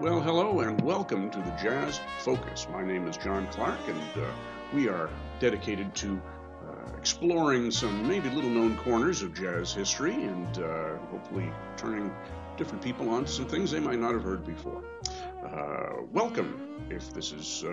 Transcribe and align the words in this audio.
Well, 0.00 0.22
hello 0.22 0.60
and 0.60 0.80
welcome 0.80 1.30
to 1.30 1.38
the 1.40 1.50
Jazz 1.62 2.00
Focus. 2.20 2.66
My 2.72 2.82
name 2.82 3.06
is 3.06 3.18
John 3.18 3.46
Clark, 3.48 3.80
and 3.86 4.24
uh, 4.24 4.30
we 4.72 4.88
are 4.88 5.10
dedicated 5.40 5.94
to 5.96 6.18
uh, 6.66 6.96
exploring 6.96 7.70
some 7.70 8.08
maybe 8.08 8.30
little 8.30 8.48
known 8.48 8.78
corners 8.78 9.20
of 9.20 9.34
jazz 9.34 9.74
history 9.74 10.14
and 10.14 10.58
uh, 10.58 10.96
hopefully 11.10 11.52
turning 11.76 12.10
different 12.56 12.82
people 12.82 13.10
on 13.10 13.26
to 13.26 13.30
some 13.30 13.44
things 13.44 13.72
they 13.72 13.78
might 13.78 13.98
not 13.98 14.14
have 14.14 14.22
heard 14.22 14.46
before. 14.46 14.82
Uh, 15.44 16.02
welcome 16.10 16.86
if 16.88 17.12
this 17.12 17.32
is 17.32 17.64
uh, 17.64 17.68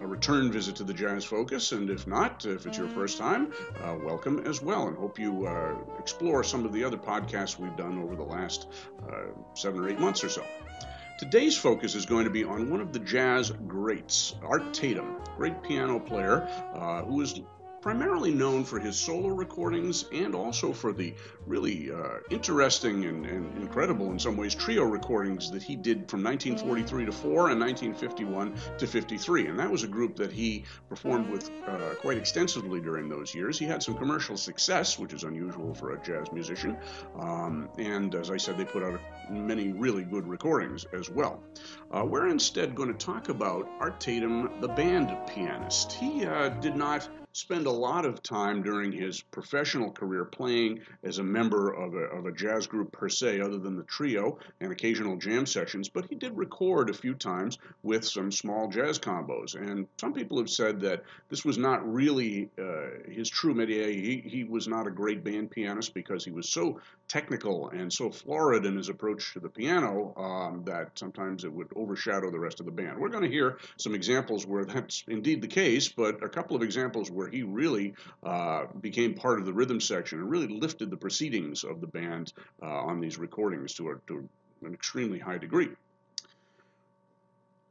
a 0.00 0.06
return 0.06 0.52
visit 0.52 0.76
to 0.76 0.84
the 0.84 0.94
Jazz 0.94 1.24
Focus, 1.24 1.72
and 1.72 1.90
if 1.90 2.06
not, 2.06 2.46
if 2.46 2.66
it's 2.66 2.78
your 2.78 2.88
first 2.88 3.18
time, 3.18 3.52
uh, 3.82 3.96
welcome 4.04 4.46
as 4.46 4.62
well. 4.62 4.86
And 4.86 4.96
hope 4.96 5.18
you 5.18 5.48
explore 5.98 6.44
some 6.44 6.64
of 6.64 6.72
the 6.72 6.84
other 6.84 6.96
podcasts 6.96 7.58
we've 7.58 7.76
done 7.76 8.00
over 8.00 8.14
the 8.14 8.22
last 8.22 8.68
seven 9.54 9.80
or 9.80 9.88
eight 9.88 9.98
months 9.98 10.22
or 10.22 10.28
so. 10.28 10.44
Today's 11.18 11.58
focus 11.58 11.96
is 11.96 12.06
going 12.06 12.26
to 12.26 12.30
be 12.30 12.44
on 12.44 12.70
one 12.70 12.80
of 12.80 12.92
the 12.92 13.00
jazz 13.00 13.50
greats, 13.50 14.36
Art 14.40 14.72
Tatum, 14.72 15.16
great 15.36 15.64
piano 15.64 15.98
player 15.98 16.48
uh, 16.72 17.02
who 17.02 17.16
was 17.16 17.40
primarily 17.80 18.32
known 18.32 18.64
for 18.64 18.78
his 18.78 18.96
solo 18.96 19.28
recordings 19.28 20.04
and 20.12 20.34
also 20.34 20.72
for 20.72 20.92
the 20.92 21.14
really 21.46 21.90
uh, 21.92 22.18
interesting 22.30 23.04
and, 23.04 23.24
and, 23.26 23.56
incredible, 23.58 24.10
in 24.10 24.18
some 24.18 24.36
ways, 24.36 24.54
trio 24.54 24.84
recordings 24.84 25.50
that 25.50 25.62
he 25.62 25.76
did 25.76 26.08
from 26.08 26.22
1943 26.22 27.06
to 27.06 27.12
4 27.12 27.50
and 27.50 27.60
1951 27.60 28.54
to 28.78 28.86
53. 28.86 29.46
And 29.46 29.58
that 29.58 29.70
was 29.70 29.82
a 29.84 29.88
group 29.88 30.16
that 30.16 30.32
he 30.32 30.64
performed 30.88 31.30
with 31.30 31.50
uh, 31.66 31.94
quite 32.00 32.18
extensively 32.18 32.80
during 32.80 33.08
those 33.08 33.34
years. 33.34 33.58
He 33.58 33.64
had 33.64 33.82
some 33.82 33.96
commercial 33.96 34.36
success, 34.36 34.98
which 34.98 35.12
is 35.12 35.24
unusual 35.24 35.74
for 35.74 35.92
a 35.92 36.02
jazz 36.02 36.32
musician. 36.32 36.76
Um, 37.18 37.68
and 37.78 38.14
as 38.14 38.30
I 38.30 38.36
said, 38.36 38.58
they 38.58 38.64
put 38.64 38.82
out 38.82 39.00
many 39.30 39.72
really 39.72 40.04
good 40.04 40.26
recordings 40.26 40.86
as 40.92 41.10
well. 41.10 41.42
Uh, 41.94 42.04
we're 42.04 42.28
instead 42.28 42.74
going 42.74 42.92
to 42.92 43.06
talk 43.06 43.28
about 43.28 43.68
Art 43.80 44.00
Tatum, 44.00 44.60
the 44.60 44.68
band 44.68 45.16
pianist. 45.26 45.92
He 45.92 46.24
uh, 46.24 46.48
did 46.48 46.76
not 46.76 47.08
spend 47.38 47.66
a 47.66 47.70
lot 47.70 48.04
of 48.04 48.20
time 48.20 48.62
during 48.62 48.90
his 48.90 49.22
professional 49.22 49.92
career 49.92 50.24
playing 50.24 50.80
as 51.04 51.18
a 51.18 51.22
member 51.22 51.72
of 51.72 51.94
a, 51.94 52.18
of 52.18 52.26
a 52.26 52.32
jazz 52.32 52.66
group 52.66 52.90
per 52.90 53.08
se, 53.08 53.40
other 53.40 53.58
than 53.58 53.76
the 53.76 53.84
trio 53.84 54.38
and 54.60 54.72
occasional 54.72 55.16
jam 55.16 55.46
sessions, 55.46 55.88
but 55.88 56.04
he 56.10 56.16
did 56.16 56.36
record 56.36 56.90
a 56.90 56.92
few 56.92 57.14
times 57.14 57.58
with 57.84 58.04
some 58.04 58.32
small 58.32 58.68
jazz 58.68 58.98
combos. 58.98 59.54
And 59.54 59.86
some 60.00 60.12
people 60.12 60.38
have 60.38 60.50
said 60.50 60.80
that 60.80 61.04
this 61.28 61.44
was 61.44 61.58
not 61.58 61.90
really 61.90 62.50
uh, 62.58 63.08
his 63.08 63.30
true 63.30 63.54
métier. 63.54 63.88
He, 63.88 64.22
he 64.26 64.42
was 64.42 64.66
not 64.66 64.88
a 64.88 64.90
great 64.90 65.22
band 65.22 65.52
pianist 65.52 65.94
because 65.94 66.24
he 66.24 66.32
was 66.32 66.48
so 66.48 66.80
technical 67.06 67.68
and 67.70 67.92
so 67.92 68.10
florid 68.10 68.66
in 68.66 68.76
his 68.76 68.88
approach 68.88 69.32
to 69.34 69.40
the 69.40 69.48
piano 69.48 70.12
um, 70.16 70.62
that 70.64 70.98
sometimes 70.98 71.44
it 71.44 71.52
would 71.52 71.68
overshadow 71.76 72.32
the 72.32 72.38
rest 72.38 72.58
of 72.58 72.66
the 72.66 72.72
band. 72.72 72.98
We're 72.98 73.08
going 73.08 73.22
to 73.22 73.30
hear 73.30 73.58
some 73.76 73.94
examples 73.94 74.44
where 74.44 74.64
that's 74.64 75.04
indeed 75.06 75.40
the 75.40 75.48
case, 75.48 75.88
but 75.88 76.22
a 76.22 76.28
couple 76.28 76.56
of 76.56 76.62
examples 76.62 77.10
where 77.10 77.27
he 77.30 77.42
really 77.42 77.94
uh, 78.22 78.66
became 78.80 79.14
part 79.14 79.38
of 79.38 79.46
the 79.46 79.52
rhythm 79.52 79.80
section 79.80 80.18
and 80.20 80.30
really 80.30 80.48
lifted 80.48 80.90
the 80.90 80.96
proceedings 80.96 81.64
of 81.64 81.80
the 81.80 81.86
band 81.86 82.32
uh, 82.62 82.66
on 82.66 83.00
these 83.00 83.18
recordings 83.18 83.74
to, 83.74 83.90
a, 83.90 83.94
to 84.06 84.28
an 84.64 84.74
extremely 84.74 85.18
high 85.18 85.38
degree. 85.38 85.68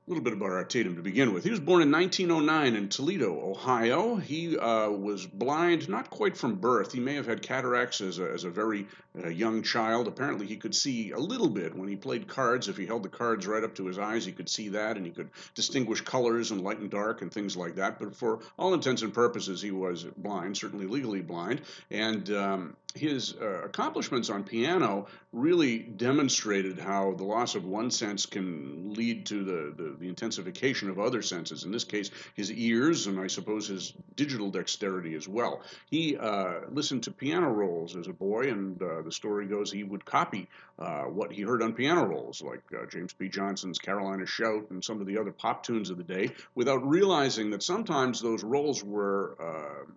A 0.07 0.09
little 0.09 0.23
bit 0.23 0.31
about 0.31 0.51
Art 0.51 0.69
Tatum 0.69 0.95
to 0.95 1.01
begin 1.01 1.33
with. 1.33 1.43
He 1.43 1.49
was 1.49 1.59
born 1.59 1.81
in 1.81 1.91
1909 1.91 2.75
in 2.77 2.87
Toledo, 2.87 3.41
Ohio. 3.51 4.15
He 4.15 4.57
uh, 4.57 4.89
was 4.89 5.25
blind, 5.25 5.89
not 5.89 6.09
quite 6.09 6.37
from 6.37 6.55
birth. 6.55 6.93
He 6.93 7.01
may 7.01 7.15
have 7.15 7.25
had 7.25 7.41
cataracts 7.41 7.99
as 7.99 8.17
a, 8.17 8.31
as 8.31 8.45
a 8.45 8.49
very 8.49 8.87
uh, 9.21 9.27
young 9.27 9.63
child. 9.63 10.07
Apparently, 10.07 10.45
he 10.45 10.55
could 10.55 10.73
see 10.73 11.11
a 11.11 11.19
little 11.19 11.49
bit 11.49 11.75
when 11.75 11.89
he 11.89 11.97
played 11.97 12.25
cards. 12.25 12.69
If 12.69 12.77
he 12.77 12.85
held 12.85 13.03
the 13.03 13.09
cards 13.09 13.45
right 13.47 13.65
up 13.65 13.75
to 13.75 13.85
his 13.85 13.99
eyes, 13.99 14.25
he 14.25 14.31
could 14.31 14.47
see 14.47 14.69
that, 14.69 14.95
and 14.95 15.05
he 15.05 15.11
could 15.11 15.29
distinguish 15.55 15.99
colors 15.99 16.51
and 16.51 16.61
light 16.61 16.79
and 16.79 16.89
dark 16.89 17.21
and 17.21 17.29
things 17.29 17.57
like 17.57 17.75
that. 17.75 17.99
But 17.99 18.15
for 18.15 18.39
all 18.57 18.73
intents 18.73 19.01
and 19.01 19.13
purposes, 19.13 19.61
he 19.61 19.71
was 19.71 20.05
blind, 20.15 20.55
certainly 20.55 20.87
legally 20.87 21.21
blind. 21.21 21.63
And 21.91 22.29
um, 22.31 22.77
his 22.97 23.35
uh, 23.39 23.63
accomplishments 23.63 24.29
on 24.29 24.43
piano 24.43 25.07
really 25.31 25.79
demonstrated 25.79 26.79
how 26.79 27.13
the 27.13 27.23
loss 27.23 27.55
of 27.55 27.65
one 27.65 27.91
sense 27.91 28.25
can 28.25 28.93
lead 28.93 29.25
to 29.27 29.43
the, 29.43 29.73
the, 29.75 29.95
the, 29.99 30.07
intensification 30.07 30.89
of 30.89 30.99
other 30.99 31.21
senses. 31.21 31.63
In 31.63 31.71
this 31.71 31.83
case, 31.83 32.09
his 32.33 32.51
ears 32.51 33.07
and 33.07 33.19
I 33.19 33.27
suppose 33.27 33.67
his 33.67 33.93
digital 34.15 34.49
dexterity 34.49 35.15
as 35.15 35.27
well. 35.27 35.61
He 35.89 36.17
uh, 36.17 36.61
listened 36.69 37.03
to 37.03 37.11
piano 37.11 37.49
rolls 37.49 37.95
as 37.95 38.07
a 38.07 38.13
boy, 38.13 38.49
and 38.49 38.81
uh, 38.81 39.01
the 39.01 39.11
story 39.11 39.45
goes 39.45 39.71
he 39.71 39.83
would 39.83 40.05
copy 40.05 40.47
uh, 40.79 41.03
what 41.03 41.31
he 41.31 41.41
heard 41.41 41.61
on 41.61 41.73
piano 41.73 42.05
rolls, 42.05 42.41
like 42.41 42.61
uh, 42.73 42.85
James 42.87 43.13
P. 43.13 43.29
Johnson's 43.29 43.79
Carolina 43.79 44.25
Shout 44.25 44.69
and 44.71 44.83
some 44.83 45.01
of 45.01 45.07
the 45.07 45.17
other 45.17 45.31
pop 45.31 45.63
tunes 45.63 45.89
of 45.89 45.97
the 45.97 46.03
day, 46.03 46.31
without 46.55 46.87
realizing 46.87 47.51
that 47.51 47.63
sometimes 47.63 48.21
those 48.21 48.43
rolls 48.43 48.83
were 48.83 49.35
uh, 49.39 49.91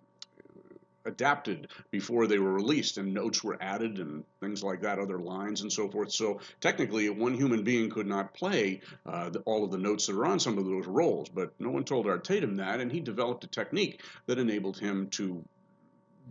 adapted 1.05 1.67
before 1.89 2.27
they 2.27 2.39
were 2.39 2.53
released 2.53 2.97
and 2.97 3.13
notes 3.13 3.43
were 3.43 3.57
added 3.61 3.99
and 3.99 4.23
things 4.39 4.63
like 4.63 4.81
that 4.81 4.99
other 4.99 5.19
lines 5.19 5.61
and 5.61 5.71
so 5.71 5.89
forth. 5.89 6.11
So 6.11 6.39
technically 6.59 7.09
one 7.09 7.33
human 7.33 7.63
being 7.63 7.89
could 7.89 8.07
not 8.07 8.33
play 8.33 8.81
uh, 9.05 9.29
the, 9.29 9.39
all 9.39 9.63
of 9.63 9.71
the 9.71 9.77
notes 9.77 10.07
that 10.07 10.15
are 10.15 10.25
on 10.25 10.39
some 10.39 10.57
of 10.57 10.65
those 10.65 10.87
rolls 10.87 11.29
but 11.29 11.53
no 11.59 11.69
one 11.69 11.83
told 11.83 12.07
art 12.07 12.23
tatum 12.23 12.57
that 12.57 12.79
and 12.79 12.91
he 12.91 12.99
developed 12.99 13.43
a 13.43 13.47
technique 13.47 14.01
that 14.25 14.39
enabled 14.39 14.77
him 14.77 15.07
to 15.09 15.43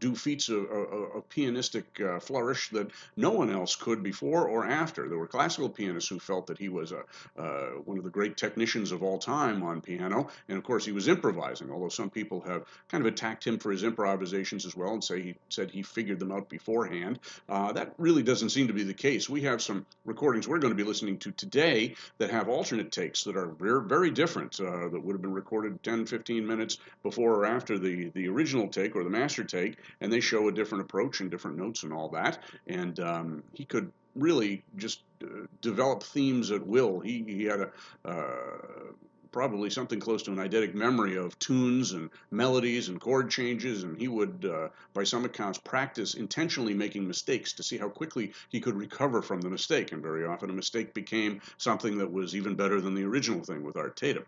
do 0.01 0.15
feats 0.15 0.49
of, 0.49 0.65
of, 0.65 0.93
of 1.15 1.29
pianistic 1.29 1.85
uh, 2.01 2.19
flourish 2.21 2.71
that 2.71 2.91
no 3.17 3.31
one 3.31 3.51
else 3.51 3.77
could 3.77 4.03
before 4.03 4.49
or 4.49 4.67
after. 4.67 5.09
There 5.09 5.19
were 5.19 5.27
classical 5.27 5.69
pianists 5.69 6.09
who 6.09 6.19
felt 6.19 6.47
that 6.49 6.59
he 6.59 6.69
was 6.69 6.93
a, 6.93 7.03
uh, 7.41 7.71
one 7.85 7.99
of 7.99 8.05
the 8.05 8.11
great 8.11 8.37
technicians 8.37 8.93
of 8.93 9.03
all 9.03 9.19
time 9.19 9.63
on 9.63 9.81
piano, 9.81 10.29
and 10.49 10.59
of 10.59 10.65
course 10.65 10.85
he 10.85 10.93
was 10.93 11.09
improvising. 11.09 11.71
Although 11.71 11.89
some 11.89 12.11
people 12.11 12.41
have 12.41 12.65
kind 12.89 13.07
of 13.07 13.13
attacked 13.13 13.47
him 13.47 13.59
for 13.59 13.71
his 13.71 13.85
improvisations 13.85 14.67
as 14.67 14.75
well, 14.75 14.93
and 14.95 15.05
say 15.05 15.23
he 15.23 15.35
said 15.49 15.71
he 15.71 15.83
figured 15.83 16.19
them 16.19 16.33
out 16.33 16.49
beforehand. 16.49 17.19
Uh, 17.49 17.73
that 17.73 17.95
really 17.99 18.23
doesn't 18.23 18.51
seem 18.51 18.69
to 18.69 18.73
be 18.73 18.83
the 18.83 18.95
case. 18.95 19.29
We 19.29 19.43
have 19.43 19.63
some 19.63 19.87
recordings 20.05 20.49
we're 20.49 20.59
going 20.59 20.77
to 20.77 20.83
be 20.83 20.89
listening 20.89 21.19
to 21.19 21.31
today 21.33 21.95
that 22.19 22.31
have 22.31 22.49
alternate 22.49 22.91
takes 22.91 23.25
that 23.25 23.37
are 23.37 23.47
very, 23.47 23.83
very 23.87 24.11
different. 24.11 24.59
Uh, 24.61 24.89
that 24.89 25.01
would 25.03 25.13
have 25.13 25.23
been 25.23 25.33
recorded 25.33 25.83
10, 25.83 26.07
15 26.07 26.47
minutes 26.47 26.79
before 27.03 27.35
or 27.35 27.47
after 27.47 27.79
the 27.79 28.11
the 28.15 28.29
original 28.29 28.69
take 28.69 28.97
or 28.97 29.05
the 29.05 29.11
master 29.11 29.45
take, 29.45 29.77
and 30.01 30.13
they 30.13 30.21
show 30.21 30.49
a 30.49 30.53
different 30.53 30.83
approach 30.83 31.21
and 31.21 31.31
different 31.31 31.57
notes 31.57 31.83
and 31.83 31.93
all 31.93 32.09
that. 32.11 32.39
And 32.67 32.99
um, 33.01 33.43
he 33.53 33.65
could 33.65 33.93
really 34.15 34.63
just 34.77 35.03
uh, 35.23 35.47
develop 35.61 36.03
themes 36.03 36.51
at 36.51 36.67
will. 36.67 37.01
He, 37.01 37.25
he 37.27 37.45
had 37.45 37.61
a 37.61 37.71
uh, 38.09 38.93
probably 39.33 39.71
something 39.71 40.01
close 40.01 40.23
to 40.25 40.33
an 40.33 40.39
eidetic 40.39 40.75
memory 40.75 41.17
of 41.17 41.39
tunes 41.39 41.93
and 41.93 42.11
melodies 42.31 42.89
and 42.89 43.01
chord 43.01 43.31
changes, 43.31 43.85
and 43.85 43.97
he 43.97 44.09
would, 44.09 44.45
uh, 44.51 44.69
by 44.93 45.05
some 45.05 45.25
accounts, 45.25 45.59
practice 45.59 46.15
intentionally 46.15 46.75
making 46.75 47.07
mistakes 47.07 47.53
to 47.53 47.63
see 47.63 47.79
how 47.79 47.89
quickly 47.89 48.33
he 48.49 48.61
could 48.61 48.75
recover 48.75 49.23
from 49.23 49.41
the 49.41 49.51
mistake. 49.51 49.93
And 49.93 50.03
very 50.03 50.25
often, 50.27 50.51
a 50.51 50.55
mistake 50.55 50.95
became 50.95 51.41
something 51.59 51.99
that 51.99 52.11
was 52.11 52.35
even 52.35 52.55
better 52.55 52.81
than 52.81 52.95
the 52.95 53.05
original 53.05 53.45
thing 53.45 53.63
with 53.63 53.77
Art 53.77 53.97
Tatum. 53.97 54.25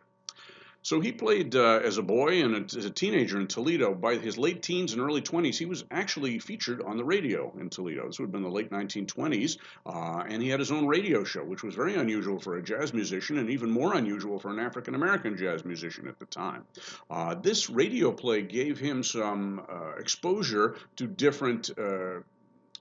So 0.82 1.00
he 1.00 1.12
played 1.12 1.54
uh, 1.54 1.80
as 1.84 1.98
a 1.98 2.02
boy 2.02 2.42
and 2.42 2.56
a, 2.56 2.76
as 2.76 2.84
a 2.84 2.90
teenager 2.90 3.40
in 3.40 3.46
Toledo. 3.46 3.94
By 3.94 4.16
his 4.16 4.36
late 4.36 4.62
teens 4.62 4.92
and 4.92 5.00
early 5.00 5.22
20s, 5.22 5.56
he 5.56 5.64
was 5.64 5.84
actually 5.90 6.38
featured 6.38 6.82
on 6.82 6.96
the 6.96 7.04
radio 7.04 7.52
in 7.58 7.70
Toledo. 7.70 8.06
This 8.06 8.18
would 8.18 8.26
have 8.26 8.32
been 8.32 8.42
the 8.42 8.48
late 8.48 8.70
1920s. 8.70 9.58
Uh, 9.86 10.24
and 10.28 10.42
he 10.42 10.48
had 10.48 10.58
his 10.58 10.72
own 10.72 10.86
radio 10.86 11.22
show, 11.24 11.44
which 11.44 11.62
was 11.62 11.74
very 11.74 11.94
unusual 11.94 12.38
for 12.40 12.56
a 12.56 12.62
jazz 12.62 12.92
musician 12.92 13.38
and 13.38 13.50
even 13.50 13.70
more 13.70 13.94
unusual 13.94 14.38
for 14.38 14.50
an 14.50 14.58
African 14.58 14.94
American 14.94 15.36
jazz 15.36 15.64
musician 15.64 16.08
at 16.08 16.18
the 16.18 16.26
time. 16.26 16.64
Uh, 17.08 17.34
this 17.34 17.70
radio 17.70 18.10
play 18.10 18.42
gave 18.42 18.78
him 18.78 19.02
some 19.02 19.62
uh, 19.68 19.92
exposure 19.98 20.76
to 20.96 21.06
different. 21.06 21.70
Uh, 21.78 22.20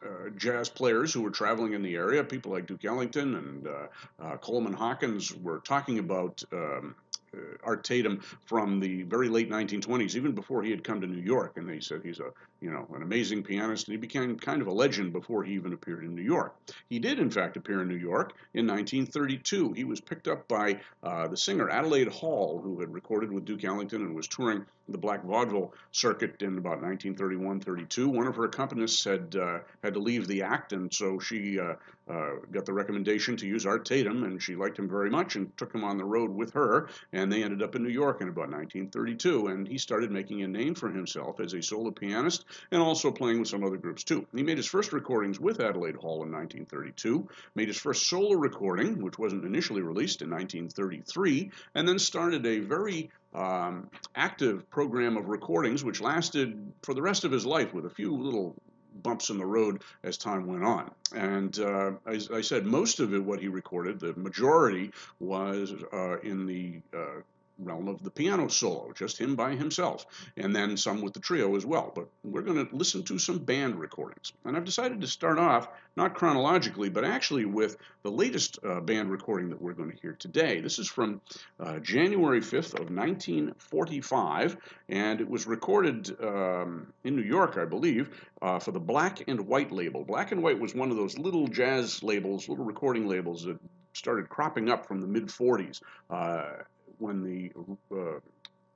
uh, 0.04 0.30
jazz 0.36 0.68
players 0.68 1.14
who 1.14 1.22
were 1.22 1.30
traveling 1.30 1.74
in 1.74 1.84
the 1.84 1.96
area, 1.96 2.24
people 2.24 2.52
like 2.52 2.66
Duke 2.66 2.84
Ellington 2.84 3.36
and 3.36 3.68
uh, 3.68 3.88
uh, 4.20 4.38
Coleman 4.38 4.74
Hawkins, 4.74 5.32
were 5.32 5.60
talking 5.60 6.00
about 6.00 6.44
um, 6.52 6.96
Uh, 7.36 7.40
Art 7.64 7.84
Tatum 7.84 8.20
from 8.46 8.80
the 8.80 9.04
very 9.04 9.30
late 9.30 9.50
1920s, 9.50 10.16
even 10.16 10.34
before 10.34 10.64
he 10.64 10.72
had 10.72 10.84
come 10.84 11.00
to 11.02 11.08
New 11.08 11.22
York. 11.22 11.58
And 11.58 11.68
they 11.68 11.80
said 11.80 12.02
he's 12.04 12.20
a, 12.20 12.32
you 12.62 12.72
know, 12.72 12.88
an 12.96 13.02
amazing 13.02 13.42
pianist, 13.44 13.88
and 13.88 13.94
he 13.94 13.98
became 13.98 14.38
kind 14.38 14.62
of 14.62 14.68
a 14.68 14.72
legend 14.72 15.12
before 15.12 15.44
he 15.44 15.54
even 15.54 15.74
appeared 15.74 16.04
in 16.04 16.16
New 16.16 16.22
York. 16.22 16.56
He 16.90 17.00
did, 17.00 17.20
in 17.20 17.32
fact, 17.32 17.58
appear 17.58 17.82
in 17.82 17.88
New 17.88 17.96
York 17.96 18.34
in 18.54 18.68
1932. 18.68 19.74
He 19.74 19.84
was 19.84 20.00
picked 20.00 20.28
up 20.28 20.48
by 20.48 20.80
uh, 21.02 21.28
the 21.28 21.38
singer 21.38 21.70
Adelaide 21.70 22.10
Hall, 22.10 22.62
who 22.64 22.80
had 22.80 22.94
recorded 22.94 23.32
with 23.32 23.46
Duke 23.46 23.64
Ellington 23.64 24.04
and 24.04 24.16
was 24.16 24.28
touring 24.28 24.64
the 24.90 24.98
Black 24.98 25.24
Vaudeville 25.24 25.74
circuit 25.92 26.42
in 26.42 26.58
about 26.60 26.82
1931-32. 26.82 28.06
One 28.06 28.28
of 28.28 28.36
her 28.36 28.48
accompanists 28.48 29.04
had 29.06 29.36
uh, 29.36 29.60
had 29.84 29.96
to 29.96 30.00
leave 30.00 30.28
the 30.28 30.44
act, 30.44 30.74
and 30.74 30.94
so 30.94 31.18
she 31.18 31.60
uh, 31.60 31.74
uh, 32.12 32.32
got 32.52 32.66
the 32.66 32.74
recommendation 32.74 33.38
to 33.38 33.48
use 33.48 33.66
Art 33.66 33.86
Tatum, 33.86 34.24
and 34.24 34.42
she 34.42 34.56
liked 34.56 34.78
him 34.78 34.90
very 34.90 35.10
much 35.10 35.36
and 35.36 35.56
took 35.58 35.74
him 35.74 35.84
on 35.84 35.98
the 35.98 36.04
road 36.04 36.30
with 36.30 36.52
her. 36.54 36.90
And 37.14 37.32
they 37.32 37.44
ended 37.44 37.62
up 37.62 37.76
in 37.76 37.84
New 37.84 37.90
York 37.90 38.22
in 38.22 38.28
about 38.28 38.50
1932. 38.52 39.48
And 39.48 39.68
he 39.68 39.78
started 39.78 40.12
making 40.12 40.42
a 40.42 40.48
name 40.48 40.76
for 40.76 40.90
himself 40.90 41.40
as 41.40 41.54
a 41.54 41.62
solo 41.62 41.92
pianist 41.92 42.46
and 42.72 42.82
also 42.82 43.12
playing 43.12 43.40
with 43.40 43.48
some 43.48 43.64
other 43.64 43.78
groups 43.78 44.04
too. 44.04 44.26
He 44.34 44.44
made 44.44 44.58
his 44.58 44.68
first 44.68 44.94
recordings 44.94 45.40
with 45.40 45.60
Adelaide 45.60 45.96
Hall 45.96 46.24
in 46.24 46.32
1932, 46.32 47.28
made 47.56 47.68
his 47.68 47.78
first 47.78 48.08
solo 48.08 48.34
recording, 48.34 49.02
which 49.02 49.18
wasn't 49.20 49.46
initially 49.46 49.82
released 49.82 50.22
in 50.22 50.30
1933, 50.30 51.52
and 51.76 51.88
then 51.88 52.00
started 52.00 52.46
a 52.46 52.60
very 52.60 53.10
um, 53.34 53.90
active 54.16 54.70
program 54.70 55.18
of 55.18 55.30
recordings, 55.30 55.84
which 55.84 56.02
lasted 56.02 56.72
for 56.84 56.94
the 56.94 57.02
rest 57.02 57.24
of 57.24 57.32
his 57.32 57.46
life 57.46 57.74
with 57.74 57.86
a 57.86 57.90
few 57.90 58.16
little 58.16 58.56
bumps 59.04 59.30
in 59.30 59.38
the 59.38 59.46
road 59.46 59.82
as 60.04 60.18
time 60.18 60.48
went 60.48 60.64
on. 60.64 60.92
And 61.16 61.58
uh, 61.60 61.92
as 62.06 62.30
I 62.32 62.42
said, 62.42 62.66
most 62.66 63.00
of 63.00 63.14
it, 63.14 63.24
what 63.24 63.40
he 63.40 63.48
recorded, 63.48 64.00
the 64.00 64.14
majority 64.14 64.92
was 65.20 65.74
uh, 65.94 66.20
in 66.20 66.46
the 66.46 66.82
uh, 66.94 67.22
realm 67.64 67.88
of 67.88 68.04
the 68.04 68.12
piano 68.12 68.48
solo, 68.48 68.92
just 68.94 69.20
him 69.20 69.36
by 69.36 69.56
himself, 69.56 70.06
and 70.38 70.56
then 70.56 70.78
some 70.78 71.02
with 71.02 71.14
the 71.14 71.20
trio 71.20 71.56
as 71.56 71.66
well. 71.66 71.92
But 71.94 72.08
we're 72.24 72.42
going 72.42 72.68
to 72.68 72.76
listen 72.76 73.04
to 73.04 73.20
some 73.20 73.40
band 73.40 73.80
recordings. 73.80 74.34
And 74.46 74.56
I've 74.56 74.66
decided 74.66 75.02
to 75.02 75.08
start 75.08 75.38
off, 75.38 75.68
not 75.96 76.16
chronologically, 76.16 76.90
but 76.90 77.06
actually 77.06 77.46
with 77.46 77.78
the 78.04 78.12
latest 78.12 78.60
uh, 78.64 78.80
band 78.80 79.12
recording 79.12 79.50
that 79.50 79.62
we're 79.62 79.74
going 79.74 79.92
to 79.92 79.98
hear 80.02 80.14
today. 80.14 80.60
This 80.62 80.80
is 80.80 80.88
from 80.88 81.22
uh, 81.60 81.80
January 81.80 82.42
5th 82.42 82.74
of 82.74 82.90
1945, 82.90 84.58
and 84.90 85.22
it 85.22 85.30
was 85.30 85.46
recorded 85.46 86.16
um, 86.24 86.92
in 87.04 87.16
New 87.16 87.22
York, 87.22 87.58
I 87.58 87.66
believe, 87.66 88.10
uh, 88.42 88.60
for 88.60 88.72
the 88.72 88.80
Black 88.80 89.28
and 89.28 89.48
White 89.48 89.72
label. 89.72 90.04
Black 90.04 90.32
and 90.32 90.42
White 90.42 90.60
was 90.60 90.74
one 90.74 90.92
of 90.92 90.98
those 90.98 91.18
little 91.18 91.48
jazz 91.48 92.02
labels, 92.02 92.50
little 92.50 92.66
recording 92.66 93.08
labels 93.08 93.44
that 93.46 93.58
started 93.94 94.30
cropping 94.30 94.70
up 94.70 94.88
from 94.88 95.02
the 95.02 95.08
mid 95.08 95.28
40s. 95.28 95.82
Uh, 96.10 96.64
when 97.02 97.24
the 97.24 97.52
uh, 97.96 98.20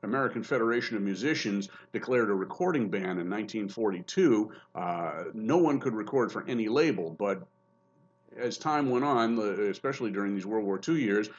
American 0.04 0.44
Federation 0.44 0.98
of 0.98 1.04
Musicians 1.04 1.70
declared 1.94 2.30
a 2.30 2.34
recording 2.34 2.90
ban 2.90 3.20
in 3.20 3.30
1942, 3.30 4.52
uh, 4.74 5.24
no 5.34 5.58
one 5.58 5.80
could 5.80 5.94
record 5.94 6.32
for 6.32 6.46
any 6.48 6.68
label. 6.68 7.16
But 7.18 7.48
as 8.38 8.58
time 8.58 8.90
went 8.90 9.06
on, 9.06 9.40
especially 9.40 10.12
during 10.12 10.36
these 10.36 10.46
World 10.46 10.66
War 10.66 10.80
II 10.88 11.02
years, 11.02 11.30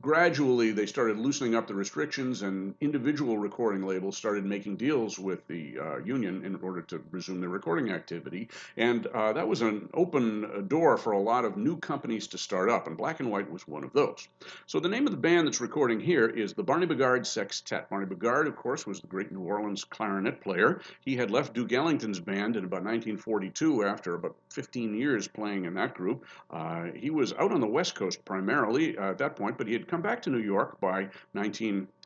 gradually 0.00 0.70
they 0.70 0.86
started 0.86 1.18
loosening 1.18 1.54
up 1.54 1.66
the 1.66 1.74
restrictions 1.74 2.42
and 2.42 2.74
individual 2.80 3.38
recording 3.38 3.86
labels 3.86 4.16
started 4.16 4.44
making 4.44 4.76
deals 4.76 5.18
with 5.18 5.46
the 5.48 5.78
uh, 5.78 5.98
union 5.98 6.44
in 6.44 6.56
order 6.56 6.82
to 6.82 7.02
resume 7.10 7.40
their 7.40 7.48
recording 7.48 7.90
activity. 7.90 8.48
And 8.76 9.06
uh, 9.06 9.32
that 9.32 9.48
was 9.48 9.62
an 9.62 9.88
open 9.94 10.66
door 10.68 10.98
for 10.98 11.12
a 11.12 11.18
lot 11.18 11.44
of 11.44 11.56
new 11.56 11.78
companies 11.78 12.26
to 12.28 12.38
start 12.38 12.68
up 12.68 12.86
and 12.86 12.96
black 12.96 13.20
and 13.20 13.30
white 13.30 13.50
was 13.50 13.66
one 13.66 13.82
of 13.82 13.92
those. 13.92 14.28
So 14.66 14.78
the 14.78 14.88
name 14.88 15.06
of 15.06 15.12
the 15.12 15.18
band 15.18 15.46
that's 15.46 15.60
recording 15.60 16.00
here 16.00 16.28
is 16.28 16.52
the 16.52 16.62
barney 16.62 16.86
bigard 16.86 17.26
sextet. 17.26 17.88
Barney 17.88 18.06
bigard 18.06 18.46
of 18.46 18.56
course 18.56 18.86
was 18.86 19.00
the 19.00 19.06
great 19.06 19.32
new 19.32 19.40
orleans 19.40 19.84
clarinet 19.84 20.40
player. 20.40 20.80
He 21.00 21.16
had 21.16 21.30
left 21.30 21.54
duke 21.54 21.72
ellington's 21.72 22.20
band 22.20 22.56
in 22.56 22.64
about 22.64 22.84
1942 22.84 23.84
after 23.84 24.14
about 24.14 24.36
15 24.50 24.94
years 24.94 25.28
playing 25.28 25.64
in 25.64 25.74
that 25.74 25.94
group. 25.94 26.24
Uh, 26.50 26.84
he 26.94 27.10
was 27.10 27.32
out 27.32 27.52
on 27.52 27.60
the 27.60 27.66
west 27.66 27.94
coast 27.94 28.24
primarily 28.24 28.96
uh, 28.96 29.10
at 29.10 29.18
that 29.18 29.36
point 29.36 29.56
but 29.56 29.66
he 29.66 29.77
had 29.78 29.88
come 29.88 30.02
back 30.02 30.22
to 30.22 30.30
New 30.30 30.38
York 30.38 30.80
by 30.80 31.08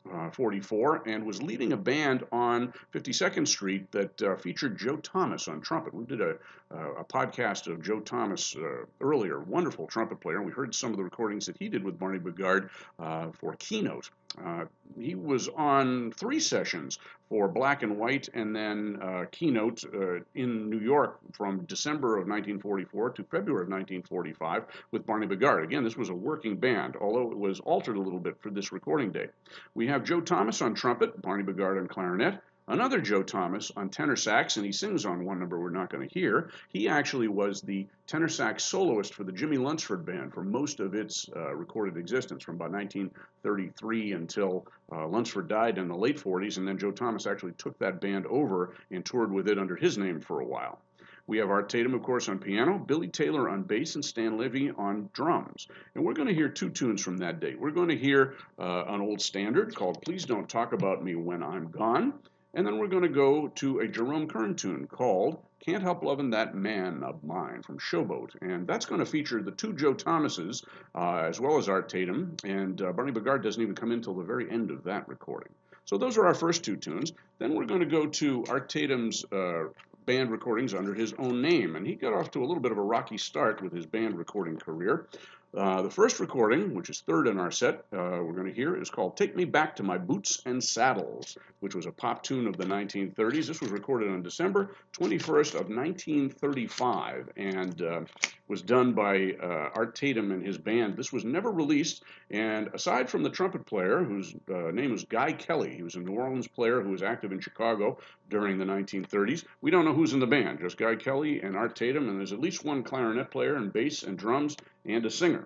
1944 0.05 1.03
and 1.07 1.25
was 1.25 1.41
leading 1.41 1.73
a 1.73 1.77
band 1.77 2.25
on 2.31 2.73
52nd 2.93 3.47
Street 3.47 3.91
that 3.91 4.21
uh, 4.21 4.35
featured 4.35 4.77
Joe 4.77 4.97
Thomas 4.97 5.47
on 5.47 5.61
trumpet. 5.61 5.93
We 5.93 6.05
did 6.05 6.21
a, 6.21 6.35
a 6.71 7.03
podcast 7.03 7.71
of 7.71 7.81
Joe 7.81 7.99
Thomas 7.99 8.55
uh, 8.55 8.85
earlier, 9.01 9.39
wonderful 9.39 9.87
trumpet 9.87 10.19
player. 10.19 10.41
We 10.41 10.51
heard 10.51 10.75
some 10.75 10.91
of 10.91 10.97
the 10.97 11.03
recordings 11.03 11.45
that 11.45 11.57
he 11.57 11.69
did 11.69 11.83
with 11.83 11.99
Barney 11.99 12.19
Bigard 12.19 12.69
uh, 12.99 13.31
for 13.31 13.55
Keynote. 13.55 14.09
Uh, 14.43 14.65
he 14.97 15.15
was 15.15 15.47
on 15.49 16.11
three 16.11 16.39
sessions 16.39 16.97
for 17.29 17.47
Black 17.47 17.83
and 17.83 17.97
White 17.97 18.29
and 18.33 18.55
then 18.55 18.97
uh, 19.01 19.25
Keynote 19.31 19.83
uh, 19.93 20.19
in 20.35 20.69
New 20.69 20.79
York 20.79 21.19
from 21.31 21.65
December 21.65 22.17
of 22.17 22.27
1944 22.27 23.11
to 23.11 23.23
February 23.23 23.63
of 23.63 23.69
1945 23.69 24.65
with 24.91 25.05
Barney 25.05 25.27
Bigard. 25.27 25.63
Again, 25.63 25.83
this 25.83 25.97
was 25.97 26.09
a 26.09 26.13
working 26.13 26.55
band, 26.55 26.95
although 26.99 27.31
it 27.31 27.37
was 27.37 27.59
altered 27.61 27.95
a 27.95 28.01
little 28.01 28.19
bit 28.19 28.35
for 28.39 28.49
this 28.49 28.71
recording 28.71 29.11
day. 29.11 29.27
We 29.75 29.87
have 29.93 30.03
Joe 30.03 30.21
Thomas 30.21 30.61
on 30.61 30.73
trumpet, 30.73 31.21
Barney 31.21 31.43
Bigard 31.43 31.79
on 31.79 31.87
clarinet, 31.87 32.41
Another 32.67 33.01
Joe 33.01 33.23
Thomas 33.23 33.71
on 33.75 33.89
tenor 33.89 34.15
sax, 34.15 34.55
and 34.55 34.65
he 34.65 34.71
sings 34.71 35.05
on 35.05 35.25
one 35.25 35.37
number 35.37 35.59
we're 35.59 35.69
not 35.69 35.89
going 35.89 36.07
to 36.07 36.13
hear. 36.13 36.49
He 36.69 36.87
actually 36.87 37.27
was 37.27 37.61
the 37.61 37.85
tenor 38.07 38.29
sax 38.29 38.63
soloist 38.63 39.13
for 39.13 39.25
the 39.25 39.33
Jimmie 39.33 39.57
Lunceford 39.57 40.05
Band 40.05 40.33
for 40.33 40.45
most 40.45 40.79
of 40.79 40.95
its 40.95 41.29
uh, 41.35 41.53
recorded 41.53 41.97
existence, 41.97 42.41
from 42.41 42.55
about 42.55 42.71
1933 42.71 44.13
until 44.13 44.65
uh, 44.93 45.05
Lunceford 45.05 45.49
died 45.49 45.77
in 45.77 45.89
the 45.89 45.95
late 45.95 46.17
40s, 46.17 46.57
and 46.57 46.65
then 46.65 46.77
Joe 46.77 46.91
Thomas 46.91 47.27
actually 47.27 47.51
took 47.57 47.77
that 47.79 47.99
band 47.99 48.25
over 48.27 48.73
and 48.91 49.05
toured 49.05 49.33
with 49.33 49.49
it 49.49 49.59
under 49.59 49.75
his 49.75 49.97
name 49.97 50.21
for 50.21 50.39
a 50.39 50.45
while. 50.45 50.79
We 51.25 51.37
have 51.37 51.49
Art 51.49 51.69
Tatum, 51.69 51.93
of 51.93 52.03
course, 52.03 52.27
on 52.27 52.39
piano, 52.39 52.77
Billy 52.77 53.07
Taylor 53.07 53.49
on 53.49 53.63
bass, 53.63 53.95
and 53.95 54.03
Stan 54.03 54.37
Levey 54.37 54.71
on 54.71 55.09
drums. 55.13 55.67
And 55.95 56.03
we're 56.03 56.13
going 56.13 56.27
to 56.27 56.33
hear 56.33 56.49
two 56.49 56.69
tunes 56.69 57.01
from 57.01 57.17
that 57.17 57.39
date. 57.39 57.57
We're 57.57 57.71
going 57.71 57.89
to 57.89 57.97
hear 57.97 58.35
uh, 58.59 58.83
an 58.87 58.99
old 58.99 59.21
standard 59.21 59.73
called 59.73 60.01
Please 60.01 60.25
Don't 60.25 60.49
Talk 60.49 60.73
About 60.73 61.01
Me 61.01 61.15
When 61.15 61.41
I'm 61.41 61.71
Gone. 61.71 62.13
And 62.53 62.67
then 62.67 62.77
we're 62.77 62.87
going 62.87 63.03
to 63.03 63.09
go 63.09 63.47
to 63.47 63.79
a 63.79 63.87
Jerome 63.87 64.27
Kern 64.27 64.55
tune 64.55 64.85
called 64.85 65.39
Can't 65.65 65.81
Help 65.81 66.03
Loving 66.03 66.31
That 66.31 66.55
Man 66.55 67.03
of 67.03 67.23
Mine 67.23 67.61
from 67.63 67.79
Showboat. 67.79 68.31
And 68.41 68.67
that's 68.67 68.85
going 68.85 68.99
to 68.99 69.05
feature 69.05 69.41
the 69.41 69.51
two 69.51 69.73
Joe 69.73 69.93
Thomases 69.93 70.63
uh, 70.93 71.23
as 71.29 71.39
well 71.39 71.57
as 71.57 71.69
Art 71.69 71.87
Tatum. 71.87 72.35
And 72.43 72.81
uh, 72.81 72.91
Barney 72.91 73.13
Bigard 73.13 73.43
doesn't 73.43 73.61
even 73.61 73.75
come 73.75 73.91
in 73.91 73.99
until 73.99 74.13
the 74.13 74.23
very 74.23 74.51
end 74.51 74.71
of 74.71 74.83
that 74.83 75.07
recording. 75.07 75.53
So 75.85 75.97
those 75.97 76.17
are 76.17 76.25
our 76.25 76.35
first 76.35 76.63
two 76.63 76.75
tunes. 76.75 77.13
Then 77.39 77.55
we're 77.55 77.65
going 77.65 77.79
to 77.79 77.85
go 77.85 78.07
to 78.07 78.43
Art 78.49 78.69
Tatum's 78.69 79.25
uh, 79.31 79.65
band 80.05 80.31
recordings 80.31 80.73
under 80.73 80.93
his 80.93 81.13
own 81.19 81.41
name. 81.41 81.75
And 81.75 81.85
he 81.85 81.95
got 81.95 82.13
off 82.13 82.31
to 82.31 82.39
a 82.39 82.45
little 82.45 82.61
bit 82.61 82.71
of 82.71 82.77
a 82.77 82.83
rocky 82.83 83.17
start 83.17 83.61
with 83.61 83.73
his 83.73 83.85
band 83.85 84.17
recording 84.17 84.57
career. 84.57 85.07
Uh, 85.55 85.83
the 85.83 85.89
first 85.89 86.19
recording, 86.19 86.73
which 86.73 86.89
is 86.89 87.01
third 87.01 87.27
in 87.27 87.37
our 87.37 87.51
set, 87.51 87.85
uh, 87.93 88.17
we're 88.23 88.33
going 88.33 88.47
to 88.47 88.53
hear 88.53 88.75
is 88.75 88.89
called 88.89 89.15
Take 89.15 89.35
Me 89.35 89.45
Back 89.45 89.75
to 89.75 89.83
My 89.83 89.99
Boots 89.99 90.41
and 90.47 90.63
Saddles, 90.63 91.37
which 91.59 91.75
was 91.75 91.85
a 91.85 91.91
pop 91.91 92.23
tune 92.23 92.47
of 92.47 92.57
the 92.57 92.65
1930s. 92.65 93.45
This 93.45 93.61
was 93.61 93.69
recorded 93.69 94.09
on 94.09 94.23
December 94.23 94.71
21st 94.93 95.49
of 95.49 95.69
1935 95.69 97.29
and 97.37 97.81
uh, 97.83 98.01
was 98.47 98.63
done 98.63 98.93
by 98.93 99.35
uh, 99.41 99.69
Art 99.75 99.93
Tatum 99.95 100.31
and 100.31 100.43
his 100.43 100.57
band. 100.57 100.97
This 100.97 101.13
was 101.13 101.23
never 101.23 101.51
released, 101.51 102.03
and 102.31 102.69
aside 102.73 103.07
from 103.07 103.21
the 103.21 103.29
trumpet 103.29 103.65
player, 103.65 104.03
whose 104.03 104.35
uh, 104.51 104.71
name 104.71 104.91
was 104.91 105.05
Guy 105.05 105.33
Kelly, 105.33 105.75
he 105.75 105.83
was 105.83 105.95
a 105.95 105.99
New 105.99 106.13
Orleans 106.13 106.47
player 106.47 106.81
who 106.81 106.89
was 106.89 107.03
active 107.03 107.31
in 107.31 107.39
Chicago 107.39 107.99
during 108.29 108.57
the 108.57 108.65
1930s. 108.65 109.45
We 109.61 109.71
don't 109.71 109.85
know 109.85 109.93
who's 109.93 110.13
in 110.13 110.19
the 110.19 110.27
band, 110.27 110.59
just 110.59 110.77
Guy 110.77 110.95
Kelly 110.95 111.41
and 111.41 111.55
Art 111.55 111.75
Tatum, 111.75 112.09
and 112.09 112.17
there's 112.17 112.33
at 112.33 112.41
least 112.41 112.65
one 112.65 112.83
clarinet 112.83 113.29
player 113.29 113.55
and 113.55 113.71
bass 113.71 114.03
and 114.03 114.17
drums 114.17 114.57
and 114.85 115.05
a 115.05 115.09
singer. 115.09 115.42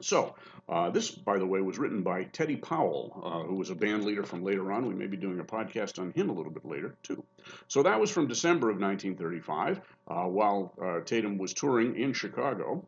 So, 0.00 0.34
uh, 0.68 0.90
this, 0.90 1.10
by 1.10 1.38
the 1.38 1.46
way, 1.46 1.60
was 1.60 1.78
written 1.78 2.02
by 2.02 2.24
Teddy 2.24 2.56
Powell, 2.56 3.22
uh, 3.24 3.48
who 3.48 3.56
was 3.56 3.70
a 3.70 3.74
band 3.74 4.04
leader 4.04 4.22
from 4.22 4.44
later 4.44 4.70
on. 4.70 4.86
We 4.86 4.94
may 4.94 5.06
be 5.06 5.16
doing 5.16 5.40
a 5.40 5.44
podcast 5.44 5.98
on 5.98 6.12
him 6.12 6.28
a 6.30 6.32
little 6.32 6.52
bit 6.52 6.64
later, 6.64 6.94
too. 7.02 7.24
So, 7.68 7.82
that 7.82 7.98
was 7.98 8.10
from 8.10 8.28
December 8.28 8.70
of 8.70 8.80
1935 8.80 9.80
uh, 10.08 10.24
while 10.24 10.74
uh, 10.80 11.00
Tatum 11.00 11.38
was 11.38 11.52
touring 11.52 11.96
in 11.96 12.12
Chicago. 12.12 12.86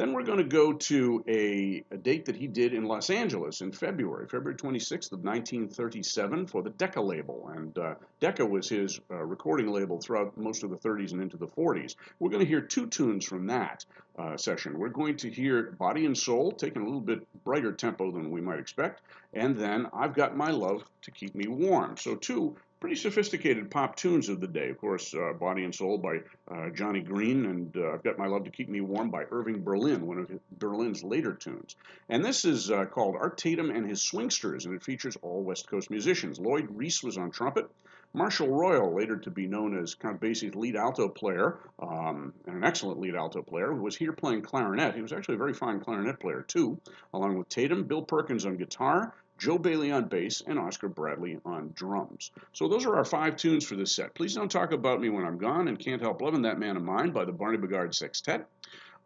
Then 0.00 0.14
we're 0.14 0.22
going 0.22 0.38
to 0.38 0.44
go 0.44 0.72
to 0.72 1.22
a, 1.28 1.84
a, 1.90 1.98
date 1.98 2.24
that 2.24 2.34
he 2.34 2.46
did 2.46 2.72
in 2.72 2.84
Los 2.84 3.10
Angeles 3.10 3.60
in 3.60 3.70
February, 3.70 4.26
February 4.26 4.56
26th 4.56 5.12
of 5.12 5.22
1937 5.22 6.46
for 6.46 6.62
the 6.62 6.70
Decca 6.70 7.02
label. 7.02 7.50
And 7.54 7.76
uh, 7.76 7.96
Decca 8.18 8.46
was 8.46 8.66
his 8.66 8.98
uh, 9.10 9.16
recording 9.16 9.70
label 9.70 10.00
throughout 10.00 10.34
most 10.38 10.64
of 10.64 10.70
the 10.70 10.78
30s 10.78 11.12
and 11.12 11.20
into 11.20 11.36
the 11.36 11.48
40s. 11.48 11.96
We're 12.18 12.30
going 12.30 12.42
to 12.42 12.48
hear 12.48 12.62
two 12.62 12.86
tunes 12.86 13.26
from 13.26 13.46
that 13.48 13.84
uh, 14.18 14.38
session. 14.38 14.78
We're 14.78 14.88
going 14.88 15.18
to 15.18 15.30
hear 15.30 15.72
Body 15.72 16.06
and 16.06 16.16
Soul, 16.16 16.52
taking 16.52 16.80
a 16.80 16.84
little 16.86 17.02
bit 17.02 17.20
brighter 17.44 17.72
tempo 17.72 18.10
than 18.10 18.30
we 18.30 18.40
might 18.40 18.58
expect. 18.58 19.02
And 19.34 19.54
then 19.54 19.86
I've 19.92 20.14
Got 20.14 20.34
My 20.34 20.50
Love 20.50 20.82
to 21.02 21.10
Keep 21.10 21.34
Me 21.34 21.46
Warm. 21.46 21.98
So 21.98 22.14
two 22.14 22.56
pretty 22.80 22.96
sophisticated 22.96 23.70
pop 23.70 23.94
tunes 23.94 24.30
of 24.30 24.40
the 24.40 24.46
day. 24.46 24.70
Of 24.70 24.78
course, 24.78 25.14
uh, 25.14 25.34
Body 25.34 25.64
and 25.64 25.74
Soul 25.74 25.98
by 25.98 26.20
uh, 26.50 26.70
Johnny 26.70 27.00
Green, 27.00 27.44
and 27.44 27.76
uh, 27.76 27.92
I've 27.92 28.02
Got 28.02 28.18
My 28.18 28.26
Love 28.26 28.44
to 28.44 28.50
Keep 28.50 28.70
Me 28.70 28.80
Warm 28.80 29.10
by 29.10 29.24
Irving 29.30 29.62
Berlin, 29.62 30.06
one 30.06 30.18
of 30.18 30.30
Berlin's 30.58 31.04
later 31.04 31.34
tunes. 31.34 31.76
And 32.08 32.24
this 32.24 32.46
is 32.46 32.70
uh, 32.70 32.86
called 32.86 33.16
Art 33.16 33.36
Tatum 33.36 33.70
and 33.70 33.88
His 33.88 34.02
Swingsters, 34.02 34.64
and 34.64 34.74
it 34.74 34.82
features 34.82 35.16
all 35.20 35.42
West 35.42 35.68
Coast 35.68 35.90
musicians. 35.90 36.40
Lloyd 36.40 36.68
Reese 36.70 37.02
was 37.02 37.18
on 37.18 37.30
trumpet. 37.30 37.70
Marshall 38.12 38.48
Royal, 38.48 38.92
later 38.92 39.16
to 39.18 39.30
be 39.30 39.46
known 39.46 39.78
as 39.78 39.94
Count 39.94 40.20
Basie's 40.20 40.56
lead 40.56 40.74
alto 40.74 41.08
player, 41.08 41.58
um, 41.78 42.32
and 42.46 42.56
an 42.56 42.64
excellent 42.64 42.98
lead 42.98 43.14
alto 43.14 43.40
player, 43.40 43.72
who 43.72 43.82
was 43.82 43.94
here 43.94 44.12
playing 44.12 44.42
clarinet. 44.42 44.96
He 44.96 45.02
was 45.02 45.12
actually 45.12 45.36
a 45.36 45.38
very 45.38 45.54
fine 45.54 45.78
clarinet 45.78 46.18
player, 46.18 46.42
too, 46.48 46.80
along 47.14 47.38
with 47.38 47.48
Tatum, 47.48 47.84
Bill 47.84 48.02
Perkins 48.02 48.46
on 48.46 48.56
guitar, 48.56 49.14
Joe 49.40 49.56
Bailey 49.56 49.90
on 49.90 50.04
bass, 50.04 50.42
and 50.46 50.58
Oscar 50.58 50.88
Bradley 50.88 51.38
on 51.46 51.72
drums. 51.74 52.30
So 52.52 52.68
those 52.68 52.84
are 52.84 52.94
our 52.94 53.06
five 53.06 53.36
tunes 53.36 53.64
for 53.64 53.74
this 53.74 53.96
set. 53.96 54.14
Please 54.14 54.34
Don't 54.34 54.50
Talk 54.50 54.72
About 54.72 55.00
Me 55.00 55.08
When 55.08 55.24
I'm 55.24 55.38
Gone 55.38 55.66
and 55.66 55.78
Can't 55.78 56.02
Help 56.02 56.20
Loving 56.20 56.42
That 56.42 56.58
Man 56.58 56.76
of 56.76 56.82
Mine 56.82 57.10
by 57.10 57.24
the 57.24 57.32
Barney 57.32 57.56
Bigard 57.56 57.94
Sextet. 57.94 58.46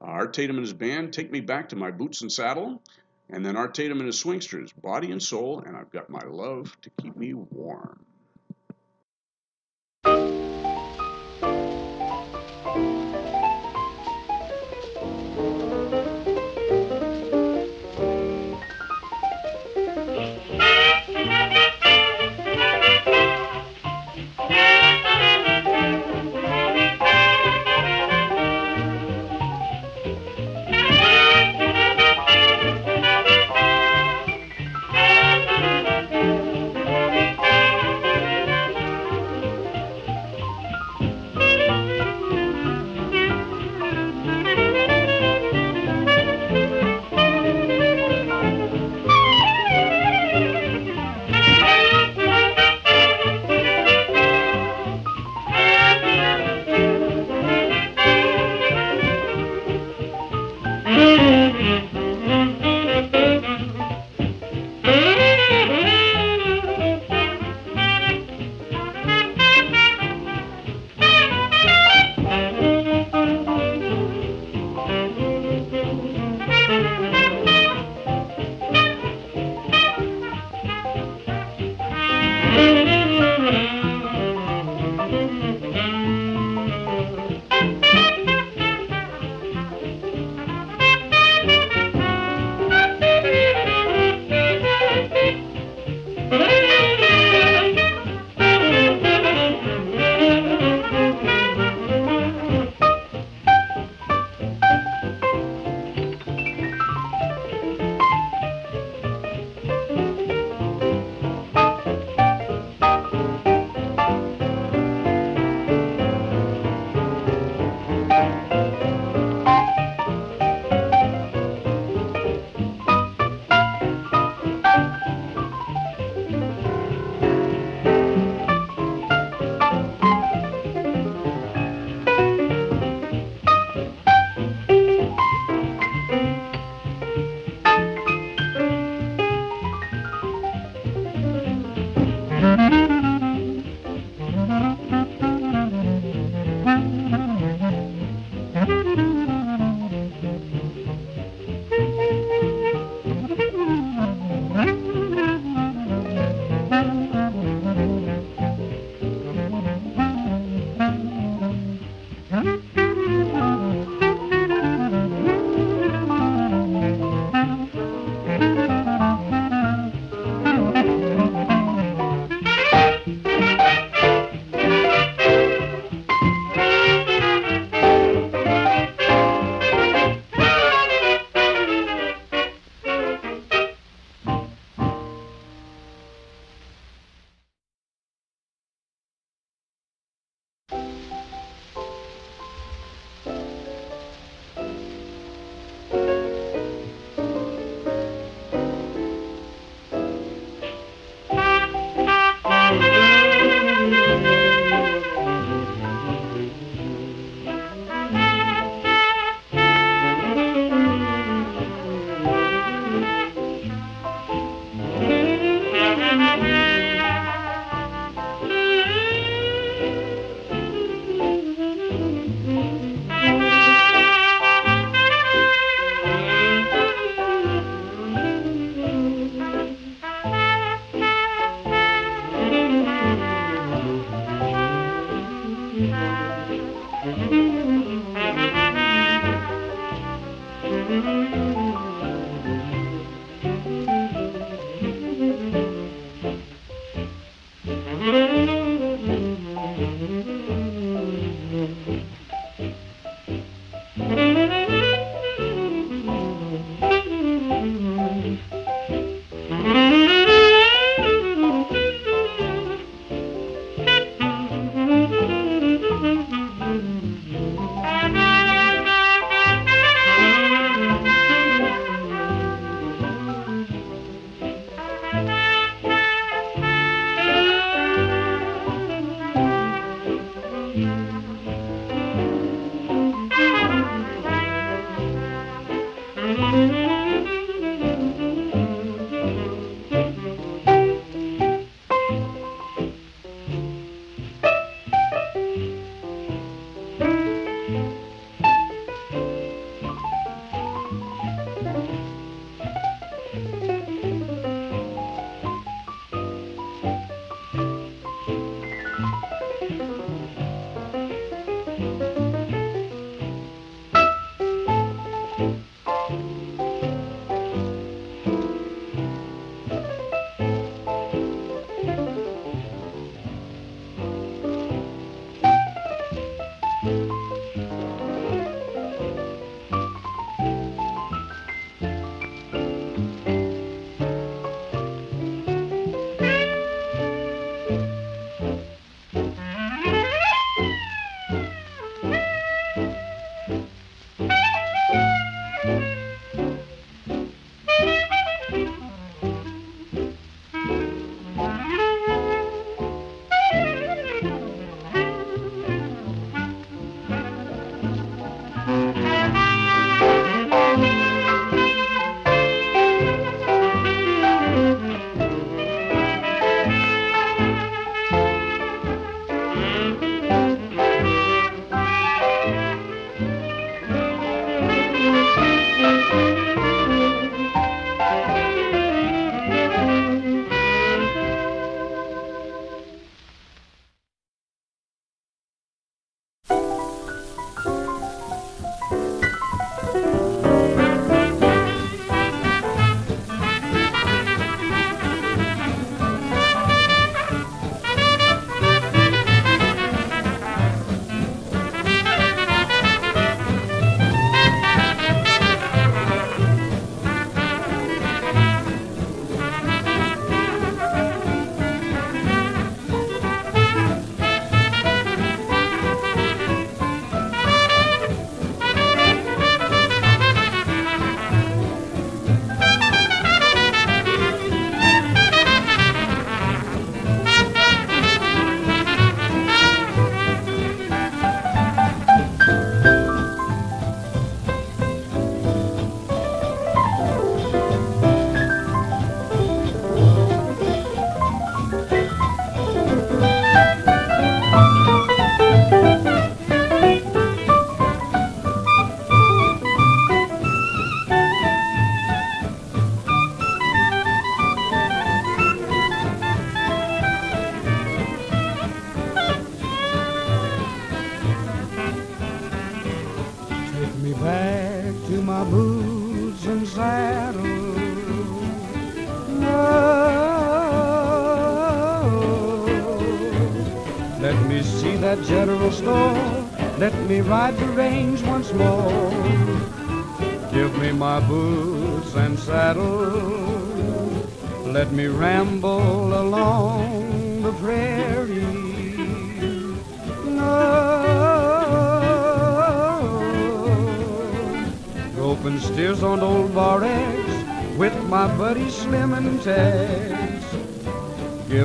Art 0.00 0.34
Tatum 0.34 0.56
and 0.56 0.64
his 0.64 0.74
band 0.74 1.12
Take 1.12 1.30
Me 1.30 1.40
Back 1.40 1.68
to 1.68 1.76
My 1.76 1.92
Boots 1.92 2.22
and 2.22 2.32
Saddle. 2.32 2.82
And 3.30 3.46
then 3.46 3.56
Art 3.56 3.74
Tatum 3.74 3.98
and 3.98 4.06
his 4.06 4.22
Swingsters, 4.22 4.72
Body 4.82 5.12
and 5.12 5.22
Soul, 5.22 5.62
and 5.64 5.76
I've 5.76 5.90
Got 5.90 6.10
My 6.10 6.20
Love 6.26 6.76
to 6.82 6.90
Keep 7.00 7.16
Me 7.16 7.32
Warm. 7.32 8.04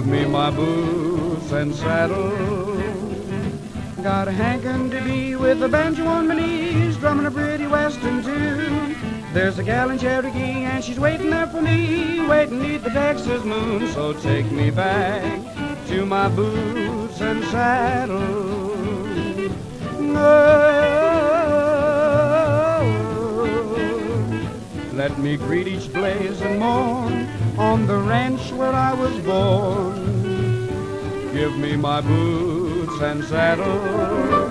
Me 0.09 0.25
my 0.25 0.49
boots 0.49 1.51
and 1.51 1.73
saddle. 1.75 2.31
Got 4.01 4.27
a 4.27 4.31
hankin' 4.31 4.89
to 4.89 5.01
be 5.01 5.35
with 5.35 5.61
a 5.61 5.69
banjo 5.69 6.05
on 6.05 6.27
my 6.27 6.35
knees, 6.35 6.97
drumming 6.97 7.27
a 7.27 7.31
pretty 7.31 7.67
western 7.67 8.23
tune. 8.23 8.95
There's 9.33 9.59
a 9.59 9.63
gal 9.63 9.91
in 9.91 9.99
Cherokee 9.99 10.63
and 10.63 10.83
she's 10.83 10.99
waiting 10.99 11.29
there 11.29 11.47
for 11.47 11.61
me, 11.61 12.25
waiting 12.27 12.59
neath 12.61 12.83
the 12.83 12.89
Texas 12.89 13.43
moon. 13.43 13.87
So 13.89 14.13
take 14.13 14.51
me 14.51 14.71
back 14.71 15.23
to 15.87 16.05
my 16.05 16.27
boots 16.29 17.21
and 17.21 17.43
saddle. 17.45 18.69
Let 24.99 25.17
me 25.17 25.37
greet 25.37 25.67
each 25.67 25.93
blaze 25.93 26.41
and 26.41 26.59
morn 26.59 27.27
on 27.57 27.87
the 27.87 27.97
ranch 27.97 28.51
where 28.51 28.73
I 28.73 28.93
was 28.93 29.17
born. 29.19 29.88
Give 31.39 31.57
me 31.57 31.77
my 31.77 32.01
boots 32.01 32.99
and 33.01 33.23
saddle. 33.23 34.48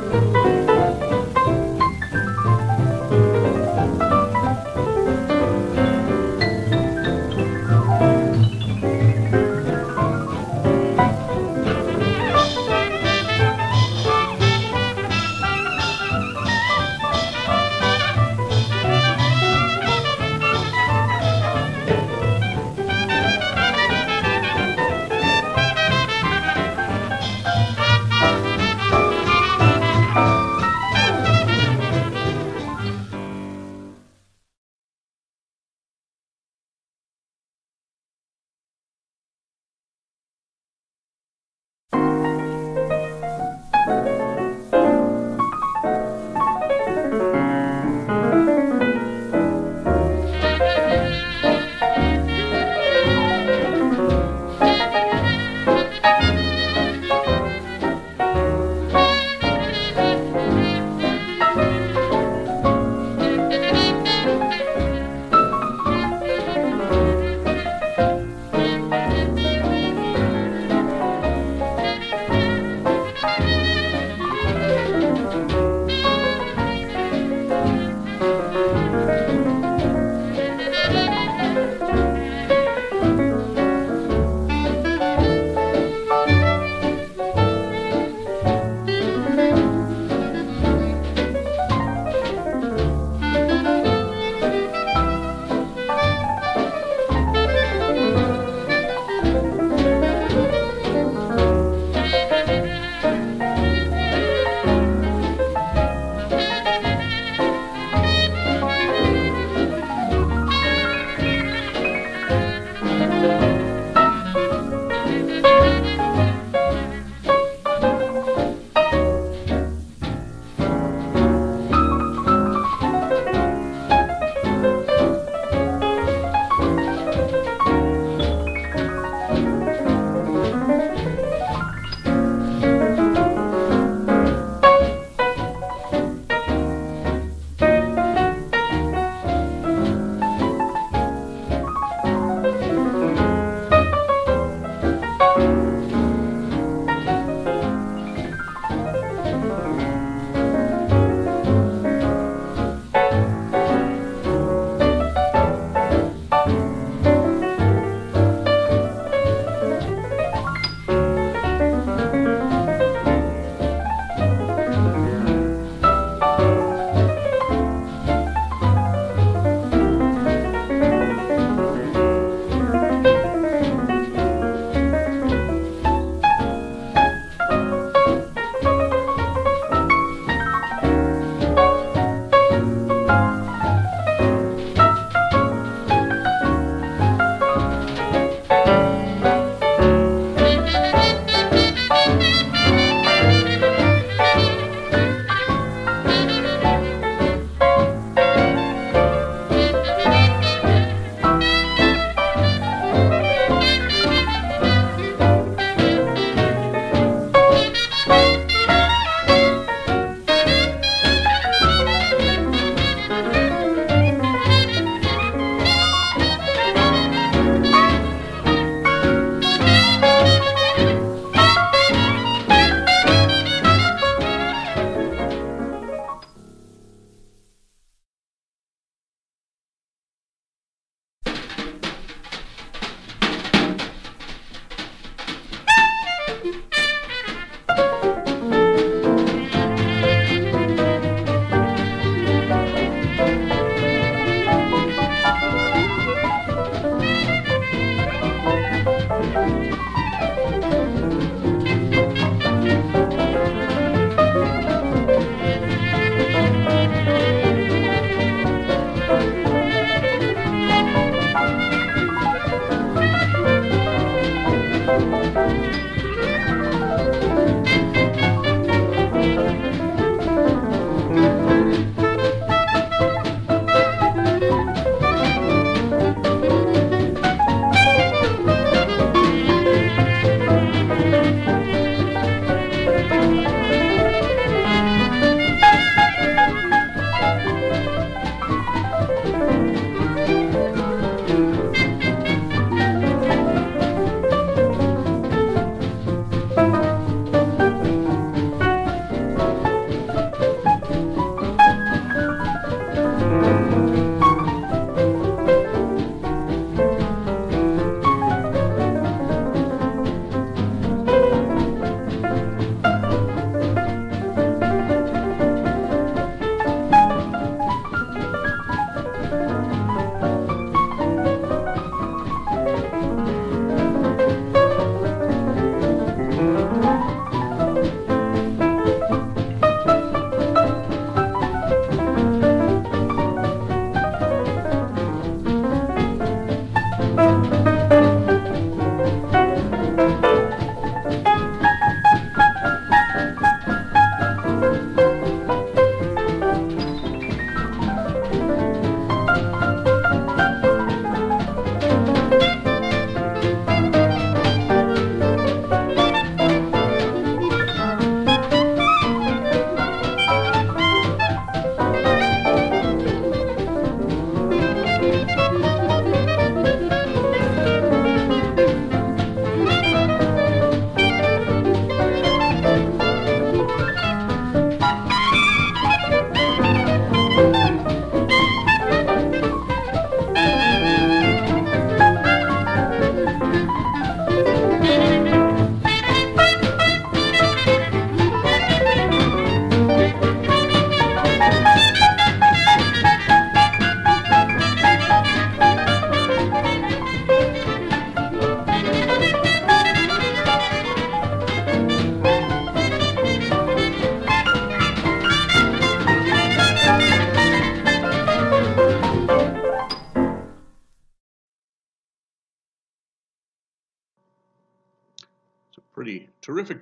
Música 264.98 265.97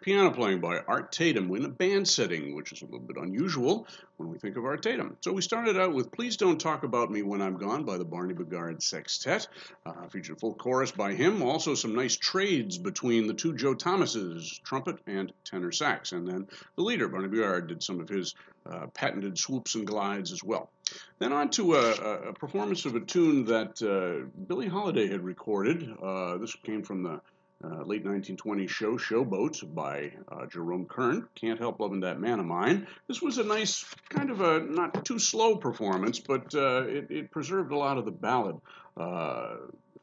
piano 0.07 0.31
playing 0.31 0.61
by 0.61 0.79
Art 0.87 1.11
Tatum 1.11 1.53
in 1.57 1.65
a 1.65 1.69
band 1.69 2.07
setting, 2.07 2.55
which 2.55 2.71
is 2.71 2.81
a 2.81 2.85
little 2.85 3.01
bit 3.01 3.17
unusual 3.17 3.89
when 4.19 4.31
we 4.31 4.39
think 4.39 4.57
of 4.57 4.65
Art 4.65 4.81
Tatum. 4.81 5.17
So 5.21 5.33
we 5.33 5.43
started 5.43 5.77
out 5.77 5.95
with 5.95 6.13
Please 6.13 6.37
Don't 6.37 6.61
Talk 6.61 6.85
About 6.85 7.11
Me 7.11 7.23
When 7.23 7.43
I'm 7.43 7.57
Gone 7.57 7.83
by 7.83 7.99
the 7.99 8.05
Barney 8.05 8.33
Bigard 8.33 8.81
Sextet. 8.81 9.49
Uh, 9.85 10.07
featured 10.09 10.39
full 10.39 10.55
chorus 10.55 10.93
by 10.93 11.15
him. 11.15 11.43
Also, 11.43 11.75
some 11.75 11.97
nice 11.97 12.15
trades 12.17 12.79
between 12.79 13.27
the 13.27 13.35
two 13.35 13.57
Joe 13.57 13.75
Thomases, 13.75 14.61
trumpet 14.63 15.01
and 15.09 15.33
tenor 15.45 15.73
sax. 15.73 16.13
And 16.13 16.29
then 16.29 16.47
the 16.77 16.83
leader, 16.83 17.09
Barney 17.09 17.27
Bigard, 17.27 17.67
did 17.67 17.83
some 17.83 17.99
of 17.99 18.09
his 18.09 18.37
uh, 18.65 18.87
patented 18.95 19.37
swoops 19.37 19.75
and 19.75 19.89
glides 19.89 20.31
as 20.31 20.45
well. 20.45 20.71
Then 21.19 21.33
on 21.33 21.51
to 21.51 21.75
a, 21.75 22.29
a 22.29 22.33
performance 22.33 22.85
of 22.85 22.95
a 22.95 23.01
tune 23.01 23.47
that 23.47 23.83
uh, 23.83 24.29
Billie 24.47 24.69
Holiday 24.69 25.09
had 25.09 25.25
recorded. 25.25 25.93
Uh, 26.01 26.37
this 26.39 26.55
came 26.55 26.85
from 26.85 27.03
the 27.03 27.21
uh, 27.65 27.83
late 27.85 28.05
1920s 28.05 28.69
show, 28.69 28.97
Showboat, 28.97 29.75
by 29.75 30.13
uh, 30.31 30.47
Jerome 30.47 30.87
Kern. 30.87 31.27
Can't 31.35 31.59
help 31.59 31.81
loving 31.81 32.01
that 32.01 32.21
man 32.21 32.39
of 32.39 32.47
mine. 32.47 32.87
This 33.09 33.23
was 33.23 33.39
a 33.39 33.45
nice, 33.45 33.85
kind 34.09 34.31
of 34.31 34.41
a 34.41 34.61
not 34.61 35.05
too 35.05 35.19
slow 35.19 35.57
performance, 35.57 36.19
but 36.19 36.55
uh, 36.55 36.85
it, 36.87 37.11
it, 37.11 37.31
preserved 37.31 37.73
a 37.73 37.77
lot 37.77 37.99
of 37.99 38.05
the 38.05 38.11
ballad 38.11 38.61
uh, 38.97 39.57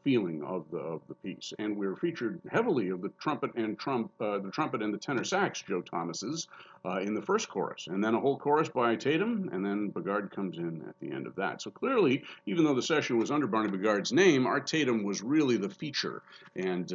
feeling 0.04 0.44
of 0.44 0.66
the 0.72 0.80
of 0.80 1.02
the 1.08 1.16
piece. 1.16 1.54
And 1.60 1.78
we're 1.78 1.96
featured 1.96 2.42
heavily 2.50 2.90
of 2.90 3.02
the 3.02 3.10
trumpet 3.20 3.52
and 3.56 3.78
trump, 3.78 4.12
uh, 4.20 4.40
the 4.40 4.52
trumpet 4.52 4.82
and 4.82 4.94
the 4.94 4.98
tenor 4.98 5.24
sax, 5.24 5.62
Joe 5.62 5.82
Thomas's, 5.82 6.48
uh, 6.84 7.00
in 7.00 7.14
the 7.14 7.22
first 7.22 7.50
chorus, 7.50 7.88
and 7.88 8.04
then 8.04 8.16
a 8.16 8.20
whole 8.20 8.38
chorus 8.38 8.68
by 8.68 8.96
Tatum, 8.96 9.50
and 9.54 9.66
then 9.66 9.92
Bigard 9.92 10.32
comes 10.32 10.58
in 10.58 10.84
at 10.90 11.00
the 11.00 11.12
end 11.12 11.28
of 11.28 11.36
that. 11.36 11.62
So 11.62 11.72
clearly, 11.72 12.24
even 12.46 12.66
though 12.66 12.76
the 12.76 12.82
session 12.82 13.18
was 13.18 13.32
under 13.32 13.48
Barney 13.48 13.70
Bigard's 13.70 14.12
name, 14.12 14.46
Art 14.48 14.68
Tatum 14.68 15.04
was 15.04 15.22
really 15.22 15.58
the 15.58 15.70
feature, 15.70 16.24
and 16.56 16.92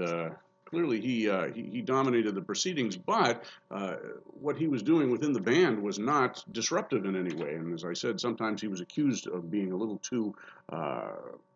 clearly 0.68 1.00
he, 1.00 1.28
uh, 1.30 1.50
he, 1.52 1.62
he 1.62 1.80
dominated 1.80 2.34
the 2.34 2.42
proceedings, 2.42 2.96
but 2.96 3.44
uh, 3.70 3.96
what 4.40 4.56
he 4.56 4.68
was 4.68 4.82
doing 4.82 5.10
within 5.10 5.32
the 5.32 5.40
band 5.40 5.82
was 5.82 5.98
not 5.98 6.44
disruptive 6.52 7.06
in 7.06 7.16
any 7.16 7.34
way. 7.34 7.54
And 7.54 7.72
as 7.74 7.84
I 7.84 7.94
said, 7.94 8.20
sometimes 8.20 8.60
he 8.60 8.68
was 8.68 8.80
accused 8.80 9.26
of 9.26 9.50
being 9.50 9.72
a 9.72 9.76
little 9.76 9.98
too 9.98 10.34
uh, 10.70 11.12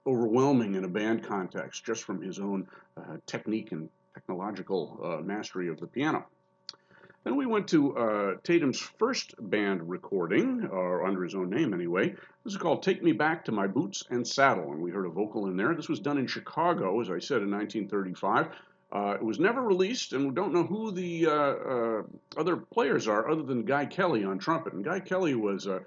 overwhelming 0.06 0.74
in 0.74 0.84
a 0.84 0.88
band 0.88 1.24
context, 1.24 1.84
just 1.84 2.04
from 2.04 2.22
his 2.22 2.38
own 2.38 2.66
uh, 2.96 3.18
technique 3.26 3.72
and 3.72 3.88
technological 4.14 4.98
uh, 5.02 5.22
mastery 5.22 5.68
of 5.68 5.78
the 5.78 5.86
piano. 5.86 6.24
Then 7.24 7.36
we 7.36 7.46
went 7.46 7.68
to 7.68 7.96
uh, 7.96 8.34
Tatum's 8.42 8.80
first 8.80 9.34
band 9.38 9.88
recording, 9.88 10.66
or 10.66 11.06
under 11.06 11.22
his 11.22 11.36
own 11.36 11.50
name 11.50 11.72
anyway. 11.72 12.10
This 12.44 12.54
is 12.54 12.56
called 12.56 12.82
Take 12.82 13.02
Me 13.02 13.12
Back 13.12 13.44
to 13.44 13.52
My 13.52 13.68
Boots 13.68 14.02
and 14.10 14.26
Saddle, 14.26 14.72
and 14.72 14.82
we 14.82 14.90
heard 14.90 15.06
a 15.06 15.10
vocal 15.10 15.46
in 15.46 15.56
there. 15.56 15.74
This 15.74 15.88
was 15.88 16.00
done 16.00 16.18
in 16.18 16.26
Chicago, 16.26 17.00
as 17.00 17.10
I 17.10 17.20
said, 17.20 17.42
in 17.42 17.50
1935. 17.52 18.48
Uh, 18.92 19.14
it 19.14 19.22
was 19.22 19.40
never 19.40 19.62
released, 19.62 20.12
and 20.12 20.28
we 20.28 20.34
don't 20.34 20.52
know 20.52 20.64
who 20.64 20.92
the 20.92 21.26
uh, 21.26 21.32
uh, 21.32 22.02
other 22.36 22.56
players 22.56 23.08
are 23.08 23.30
other 23.30 23.42
than 23.42 23.64
Guy 23.64 23.86
Kelly 23.86 24.22
on 24.22 24.38
trumpet. 24.38 24.74
And 24.74 24.84
Guy 24.84 25.00
Kelly 25.00 25.34
was 25.34 25.66
uh, 25.66 25.80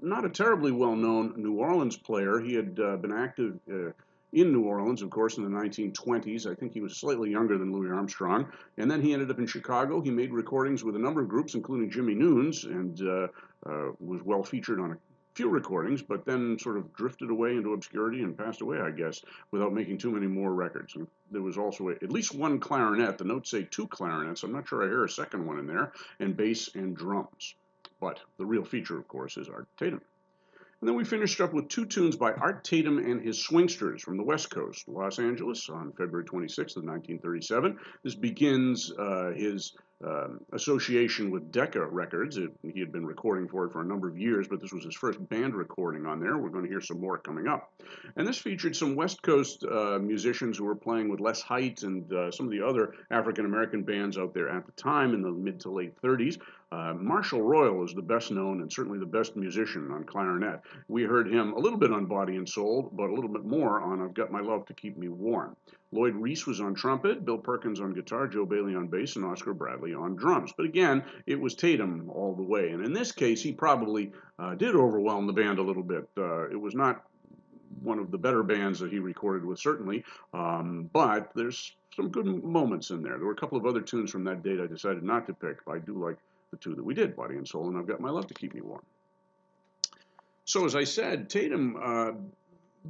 not 0.00 0.24
a 0.24 0.28
terribly 0.28 0.70
well 0.70 0.94
known 0.94 1.34
New 1.36 1.54
Orleans 1.54 1.96
player. 1.96 2.38
He 2.38 2.54
had 2.54 2.78
uh, 2.78 2.96
been 2.98 3.10
active 3.10 3.58
uh, 3.68 3.90
in 4.32 4.52
New 4.52 4.62
Orleans, 4.62 5.02
of 5.02 5.10
course, 5.10 5.38
in 5.38 5.42
the 5.42 5.50
1920s. 5.50 6.48
I 6.48 6.54
think 6.54 6.72
he 6.72 6.80
was 6.80 6.96
slightly 6.96 7.30
younger 7.30 7.58
than 7.58 7.72
Louis 7.72 7.90
Armstrong. 7.90 8.46
And 8.78 8.88
then 8.88 9.02
he 9.02 9.12
ended 9.12 9.28
up 9.32 9.40
in 9.40 9.46
Chicago. 9.48 10.00
He 10.00 10.12
made 10.12 10.32
recordings 10.32 10.84
with 10.84 10.94
a 10.94 11.00
number 11.00 11.20
of 11.20 11.28
groups, 11.28 11.56
including 11.56 11.90
Jimmie 11.90 12.14
Noone's, 12.14 12.62
and 12.62 12.96
was 13.98 14.22
well 14.22 14.44
featured 14.44 14.78
on 14.78 14.92
a 14.92 14.96
few 15.34 15.48
recordings, 15.48 16.02
but 16.02 16.24
then 16.24 16.58
sort 16.58 16.76
of 16.76 16.92
drifted 16.92 17.30
away 17.30 17.56
into 17.56 17.72
obscurity 17.72 18.22
and 18.22 18.36
passed 18.36 18.60
away, 18.60 18.80
I 18.80 18.90
guess, 18.90 19.22
without 19.50 19.72
making 19.72 19.98
too 19.98 20.10
many 20.10 20.26
more 20.26 20.52
records. 20.52 20.96
And 20.96 21.06
there 21.30 21.42
was 21.42 21.56
also 21.56 21.90
a, 21.90 21.92
at 21.92 22.10
least 22.10 22.34
one 22.34 22.58
clarinet. 22.58 23.18
The 23.18 23.24
notes 23.24 23.50
say 23.50 23.62
two 23.62 23.86
clarinets. 23.86 24.42
I'm 24.42 24.52
not 24.52 24.68
sure 24.68 24.82
I 24.82 24.88
hear 24.88 25.04
a 25.04 25.08
second 25.08 25.46
one 25.46 25.58
in 25.58 25.66
there, 25.66 25.92
and 26.18 26.36
bass 26.36 26.74
and 26.74 26.96
drums. 26.96 27.54
But 28.00 28.20
the 28.38 28.46
real 28.46 28.64
feature, 28.64 28.98
of 28.98 29.06
course, 29.08 29.36
is 29.36 29.48
Art 29.48 29.68
Tatum. 29.78 30.00
And 30.80 30.88
then 30.88 30.96
we 30.96 31.04
finished 31.04 31.40
up 31.42 31.52
with 31.52 31.68
two 31.68 31.84
tunes 31.84 32.16
by 32.16 32.32
Art 32.32 32.64
Tatum 32.64 32.98
and 32.98 33.20
his 33.20 33.38
Swingsters 33.38 34.00
from 34.00 34.16
the 34.16 34.22
West 34.22 34.48
Coast, 34.48 34.88
Los 34.88 35.18
Angeles, 35.18 35.68
on 35.68 35.92
February 35.92 36.24
26th 36.24 36.76
of 36.76 36.84
1937. 36.84 37.78
This 38.02 38.14
begins 38.14 38.90
uh, 38.98 39.32
his 39.36 39.76
uh, 40.06 40.28
association 40.52 41.30
with 41.30 41.52
Decca 41.52 41.84
Records. 41.86 42.36
It, 42.36 42.50
he 42.62 42.80
had 42.80 42.90
been 42.90 43.04
recording 43.04 43.48
for 43.48 43.66
it 43.66 43.72
for 43.72 43.82
a 43.82 43.84
number 43.84 44.08
of 44.08 44.18
years, 44.18 44.48
but 44.48 44.60
this 44.60 44.72
was 44.72 44.84
his 44.84 44.94
first 44.94 45.26
band 45.28 45.54
recording 45.54 46.06
on 46.06 46.20
there. 46.20 46.38
We're 46.38 46.48
going 46.48 46.64
to 46.64 46.70
hear 46.70 46.80
some 46.80 47.00
more 47.00 47.18
coming 47.18 47.46
up. 47.46 47.72
And 48.16 48.26
this 48.26 48.38
featured 48.38 48.74
some 48.74 48.96
West 48.96 49.22
Coast 49.22 49.64
uh, 49.64 49.98
musicians 49.98 50.56
who 50.56 50.64
were 50.64 50.74
playing 50.74 51.08
with 51.08 51.20
Les 51.20 51.42
Hite 51.42 51.82
and 51.82 52.10
uh, 52.12 52.30
some 52.30 52.46
of 52.46 52.52
the 52.52 52.64
other 52.66 52.94
African 53.10 53.44
American 53.44 53.82
bands 53.82 54.16
out 54.16 54.32
there 54.32 54.48
at 54.48 54.66
the 54.66 54.72
time 54.72 55.12
in 55.14 55.22
the 55.22 55.30
mid 55.30 55.60
to 55.60 55.70
late 55.70 56.00
30s. 56.02 56.38
Uh, 56.72 56.94
Marshall 56.94 57.42
Royal 57.42 57.84
is 57.84 57.94
the 57.94 58.02
best 58.02 58.30
known 58.30 58.60
and 58.60 58.72
certainly 58.72 58.98
the 58.98 59.06
best 59.06 59.34
musician 59.34 59.90
on 59.90 60.04
clarinet. 60.04 60.60
We 60.86 61.02
heard 61.02 61.28
him 61.28 61.52
a 61.54 61.58
little 61.58 61.78
bit 61.78 61.92
on 61.92 62.06
Body 62.06 62.36
and 62.36 62.48
Soul, 62.48 62.88
but 62.92 63.10
a 63.10 63.14
little 63.14 63.28
bit 63.28 63.44
more 63.44 63.80
on 63.80 64.00
I've 64.00 64.14
Got 64.14 64.30
My 64.30 64.40
Love 64.40 64.66
to 64.66 64.74
Keep 64.74 64.96
Me 64.96 65.08
Warm. 65.08 65.56
Lloyd 65.92 66.14
Reese 66.14 66.46
was 66.46 66.60
on 66.60 66.74
trumpet, 66.74 67.24
Bill 67.24 67.38
Perkins 67.38 67.80
on 67.80 67.94
guitar, 67.94 68.28
Joe 68.28 68.46
Bailey 68.46 68.76
on 68.76 68.86
bass, 68.86 69.16
and 69.16 69.24
Oscar 69.24 69.52
Bradley 69.52 69.92
on 69.92 70.14
drums. 70.14 70.52
But 70.56 70.66
again, 70.66 71.02
it 71.26 71.40
was 71.40 71.54
Tatum 71.54 72.08
all 72.10 72.34
the 72.34 72.42
way. 72.42 72.70
And 72.70 72.84
in 72.84 72.92
this 72.92 73.10
case, 73.10 73.42
he 73.42 73.52
probably 73.52 74.12
uh, 74.38 74.54
did 74.54 74.76
overwhelm 74.76 75.26
the 75.26 75.32
band 75.32 75.58
a 75.58 75.62
little 75.62 75.82
bit. 75.82 76.08
Uh, 76.16 76.48
it 76.48 76.60
was 76.60 76.74
not 76.74 77.04
one 77.82 77.98
of 77.98 78.10
the 78.10 78.18
better 78.18 78.42
bands 78.42 78.78
that 78.80 78.92
he 78.92 78.98
recorded 78.98 79.44
with, 79.44 79.58
certainly, 79.58 80.04
um, 80.34 80.88
but 80.92 81.30
there's 81.34 81.74
some 81.96 82.08
good 82.08 82.26
moments 82.26 82.90
in 82.90 83.02
there. 83.02 83.16
There 83.16 83.26
were 83.26 83.32
a 83.32 83.36
couple 83.36 83.58
of 83.58 83.66
other 83.66 83.80
tunes 83.80 84.10
from 84.10 84.24
that 84.24 84.42
date 84.42 84.60
I 84.60 84.66
decided 84.66 85.02
not 85.02 85.26
to 85.26 85.34
pick, 85.34 85.64
but 85.64 85.72
I 85.72 85.78
do 85.78 85.94
like 85.94 86.18
the 86.50 86.56
two 86.56 86.74
that 86.74 86.84
we 86.84 86.94
did, 86.94 87.16
Body 87.16 87.36
and 87.36 87.46
Soul, 87.46 87.68
and 87.68 87.78
I've 87.78 87.86
Got 87.86 88.00
My 88.00 88.10
Love 88.10 88.26
to 88.28 88.34
Keep 88.34 88.54
Me 88.54 88.60
Warm. 88.60 88.82
So, 90.44 90.64
as 90.64 90.74
I 90.74 90.84
said, 90.84 91.30
Tatum 91.30 91.76
uh, 91.80 92.12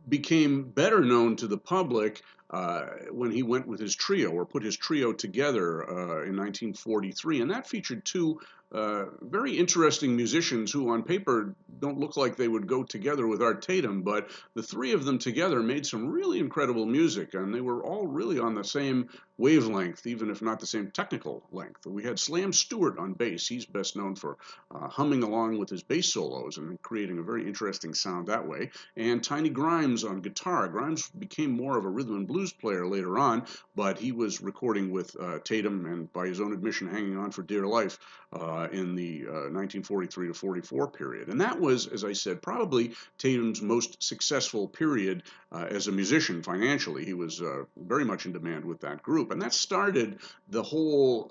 became 0.08 0.64
better 0.64 1.00
known 1.04 1.36
to 1.36 1.46
the 1.46 1.58
public 1.58 2.22
uh, 2.50 2.86
when 3.10 3.30
he 3.30 3.42
went 3.42 3.66
with 3.66 3.80
his 3.80 3.94
trio 3.94 4.30
or 4.30 4.44
put 4.44 4.62
his 4.62 4.76
trio 4.76 5.12
together 5.12 5.82
uh, 5.82 6.24
in 6.24 6.36
1943. 6.36 7.40
And 7.40 7.50
that 7.50 7.66
featured 7.66 8.04
two 8.04 8.40
uh, 8.72 9.06
very 9.20 9.58
interesting 9.58 10.14
musicians 10.14 10.70
who, 10.70 10.90
on 10.90 11.02
paper, 11.02 11.56
don't 11.80 11.98
look 11.98 12.16
like 12.16 12.36
they 12.36 12.46
would 12.46 12.68
go 12.68 12.84
together 12.84 13.26
with 13.26 13.42
Art 13.42 13.62
Tatum, 13.62 14.02
but 14.02 14.30
the 14.54 14.62
three 14.62 14.92
of 14.92 15.04
them 15.04 15.18
together 15.18 15.60
made 15.60 15.84
some 15.84 16.08
really 16.08 16.38
incredible 16.38 16.86
music, 16.86 17.34
and 17.34 17.52
they 17.52 17.60
were 17.60 17.84
all 17.84 18.06
really 18.06 18.38
on 18.38 18.54
the 18.54 18.62
same 18.62 19.08
wavelength, 19.38 20.06
even 20.06 20.30
if 20.30 20.40
not 20.40 20.60
the 20.60 20.66
same 20.66 20.90
technical 20.90 21.42
length. 21.50 21.84
We 21.84 22.04
had 22.04 22.18
Slam 22.18 22.52
Stewart 22.52 22.98
on 22.98 23.14
bass. 23.14 23.48
He's 23.48 23.64
best 23.64 23.96
known 23.96 24.14
for 24.14 24.36
uh, 24.72 24.86
humming 24.86 25.24
along 25.24 25.58
with 25.58 25.70
his 25.70 25.82
bass 25.82 26.12
solos 26.12 26.58
and 26.58 26.80
creating 26.82 27.18
a 27.18 27.22
very 27.22 27.46
interesting 27.46 27.94
sound 27.94 28.28
that 28.28 28.46
way. 28.46 28.70
And 28.96 29.24
Tiny 29.24 29.48
Grimes 29.48 30.04
on 30.04 30.20
guitar. 30.20 30.68
Grimes 30.68 31.08
became 31.08 31.50
more 31.50 31.76
of 31.76 31.86
a 31.86 31.90
rhythm 31.90 32.16
and 32.16 32.26
blues 32.28 32.39
player 32.48 32.86
later 32.86 33.18
on, 33.18 33.44
but 33.74 33.98
he 33.98 34.12
was 34.12 34.40
recording 34.40 34.90
with 34.90 35.14
uh, 35.20 35.38
Tatum 35.44 35.86
and, 35.86 36.12
by 36.12 36.26
his 36.26 36.40
own 36.40 36.52
admission, 36.52 36.88
hanging 36.88 37.18
on 37.18 37.30
for 37.30 37.42
dear 37.42 37.66
life 37.66 37.98
uh, 38.32 38.68
in 38.72 38.94
the 38.94 39.24
1943 39.24 40.26
uh, 40.26 40.32
to 40.32 40.34
44 40.38 40.88
period. 40.88 41.28
And 41.28 41.40
that 41.40 41.60
was, 41.60 41.86
as 41.86 42.04
I 42.04 42.12
said, 42.12 42.40
probably 42.40 42.94
Tatum's 43.18 43.60
most 43.60 44.02
successful 44.02 44.68
period 44.68 45.24
uh, 45.52 45.66
as 45.68 45.88
a 45.88 45.92
musician 45.92 46.42
financially. 46.42 47.04
He 47.04 47.14
was 47.14 47.42
uh, 47.42 47.64
very 47.76 48.04
much 48.04 48.26
in 48.26 48.32
demand 48.32 48.64
with 48.64 48.80
that 48.80 49.02
group. 49.02 49.30
And 49.30 49.42
that 49.42 49.52
started 49.52 50.18
the 50.48 50.62
whole 50.62 51.30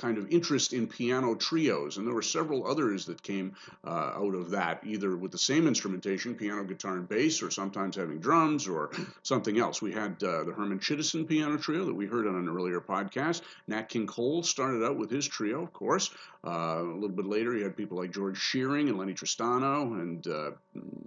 kind 0.00 0.18
of 0.18 0.30
interest 0.30 0.72
in 0.72 0.86
piano 0.86 1.34
trios, 1.34 1.96
and 1.96 2.06
there 2.06 2.14
were 2.14 2.22
several 2.22 2.66
others 2.66 3.06
that 3.06 3.22
came 3.22 3.54
uh, 3.84 4.12
out 4.16 4.34
of 4.34 4.50
that, 4.50 4.80
either 4.84 5.16
with 5.16 5.30
the 5.30 5.38
same 5.38 5.68
instrumentation, 5.68 6.34
piano, 6.34 6.64
guitar, 6.64 6.94
and 6.96 7.08
bass, 7.08 7.42
or 7.42 7.50
sometimes 7.50 7.96
having 7.96 8.18
drums 8.18 8.66
or 8.66 8.90
something 9.22 9.58
else. 9.58 9.82
We 9.82 9.92
had 9.92 10.22
uh, 10.22 10.44
the 10.44 10.52
Herman 10.52 10.80
Chittison 10.80 11.26
piano 11.26 11.58
trio 11.58 11.84
that 11.84 11.94
we 11.94 12.06
heard 12.06 12.26
on 12.26 12.36
an 12.36 12.48
earlier 12.48 12.80
podcast. 12.80 13.42
Nat 13.68 13.88
King 13.88 14.06
Cole 14.06 14.42
started 14.42 14.84
out 14.84 14.96
with 14.96 15.10
his 15.10 15.26
trio, 15.26 15.62
of 15.62 15.72
course. 15.72 16.10
Uh, 16.42 16.78
a 16.80 16.94
little 16.94 17.08
bit 17.10 17.26
later, 17.26 17.54
you 17.54 17.64
had 17.64 17.76
people 17.76 17.98
like 17.98 18.12
George 18.12 18.38
Shearing 18.38 18.88
and 18.88 18.96
Lennie 18.96 19.12
Tristano, 19.12 20.00
and 20.00 20.26
uh, 20.26 20.52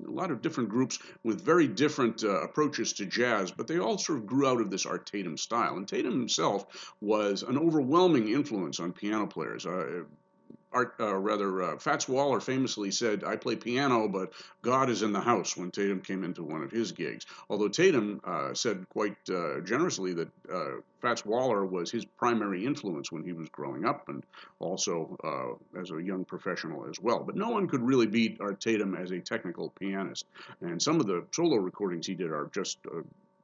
a 0.08 0.12
lot 0.12 0.30
of 0.30 0.44
different 0.44 0.70
groups 0.70 1.00
with 1.24 1.42
very 1.42 1.68
different 1.68 2.24
uh, 2.24 2.42
approaches 2.44 2.94
to 2.94 3.06
jazz, 3.06 3.50
but 3.50 3.68
they 3.68 3.80
all 3.80 3.98
sort 3.98 4.20
of 4.20 4.28
grew 4.28 4.48
out 4.48 4.62
of 4.62 4.70
this 4.70 4.86
Art 4.86 5.08
Tatum 5.08 5.38
style. 5.38 5.78
And 5.78 5.88
Tatum 5.88 6.12
himself 6.12 6.94
was 7.02 7.42
an 7.42 7.58
overwhelming 7.58 8.30
influence 8.30 8.80
on 8.84 8.94
piano 8.94 9.26
players. 9.26 9.66
Uh, 9.66 10.04
Art, 10.74 10.96
uh, 11.00 11.16
rather, 11.16 11.62
uh, 11.62 11.78
Fats 11.78 12.08
Waller 12.08 12.40
famously 12.40 12.90
said, 12.90 13.24
"I 13.24 13.36
play 13.36 13.56
piano, 13.56 14.08
but 14.08 14.34
God 14.64 14.90
is 14.90 15.04
in 15.04 15.14
the 15.14 15.22
house." 15.22 15.56
When 15.56 15.70
Tatum 15.70 16.02
came 16.02 16.24
into 16.24 16.44
one 16.44 16.64
of 16.64 16.72
his 16.72 16.92
gigs, 16.92 17.28
although 17.48 17.68
Tatum 17.68 18.20
uh, 18.24 18.56
said 18.56 18.88
quite 18.90 19.16
uh, 19.30 19.60
generously 19.60 20.14
that 20.14 20.30
uh, 20.52 20.82
Fats 21.00 21.26
Waller 21.26 21.64
was 21.64 21.92
his 21.92 22.06
primary 22.06 22.66
influence 22.66 23.12
when 23.12 23.24
he 23.24 23.34
was 23.34 23.50
growing 23.50 23.86
up, 23.86 24.10
and 24.10 24.24
also 24.60 25.16
uh, 25.24 25.80
as 25.80 25.92
a 25.92 26.02
young 26.02 26.26
professional 26.26 26.88
as 26.90 27.00
well. 27.00 27.20
But 27.24 27.36
no 27.36 27.50
one 27.50 27.68
could 27.68 27.84
really 27.84 28.08
beat 28.08 28.42
Art 28.42 28.60
Tatum 28.60 28.96
as 28.96 29.12
a 29.12 29.20
technical 29.20 29.70
pianist, 29.80 30.26
and 30.62 30.82
some 30.82 31.00
of 31.00 31.06
the 31.06 31.24
solo 31.32 31.58
recordings 31.58 32.08
he 32.08 32.16
did 32.16 32.32
are 32.32 32.50
just 32.52 32.80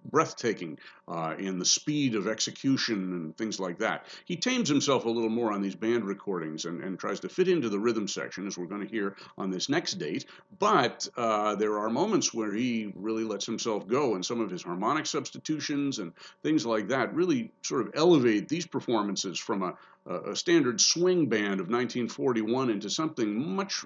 breathtaking 0.05 0.77
uh, 1.07 1.35
in 1.37 1.59
the 1.59 1.65
speed 1.65 2.15
of 2.15 2.27
execution 2.27 3.13
and 3.13 3.37
things 3.37 3.59
like 3.59 3.79
that. 3.79 4.05
He 4.25 4.35
tames 4.35 4.69
himself 4.69 5.05
a 5.05 5.09
little 5.09 5.29
more 5.29 5.51
on 5.51 5.61
these 5.61 5.75
band 5.75 6.05
recordings 6.05 6.65
and, 6.65 6.83
and 6.83 6.97
tries 6.97 7.19
to 7.21 7.29
fit 7.29 7.47
into 7.47 7.69
the 7.69 7.79
rhythm 7.79 8.07
section, 8.07 8.47
as 8.47 8.57
we're 8.57 8.65
going 8.65 8.85
to 8.85 8.91
hear 8.91 9.15
on 9.37 9.49
this 9.49 9.69
next 9.69 9.93
date. 9.93 10.25
But 10.57 11.07
uh, 11.17 11.55
there 11.55 11.79
are 11.79 11.89
moments 11.89 12.33
where 12.33 12.53
he 12.53 12.93
really 12.95 13.23
lets 13.23 13.45
himself 13.45 13.87
go, 13.87 14.15
and 14.15 14.25
some 14.25 14.39
of 14.39 14.49
his 14.49 14.63
harmonic 14.63 15.05
substitutions 15.05 15.99
and 15.99 16.13
things 16.43 16.65
like 16.65 16.87
that 16.89 17.13
really 17.13 17.51
sort 17.61 17.81
of 17.81 17.93
elevate 17.95 18.47
these 18.47 18.65
performances 18.65 19.39
from 19.39 19.63
a, 19.63 19.73
a 20.31 20.35
standard 20.35 20.79
swing 20.79 21.27
band 21.27 21.59
of 21.59 21.69
1941 21.69 22.69
into 22.69 22.89
something 22.89 23.55
much 23.55 23.85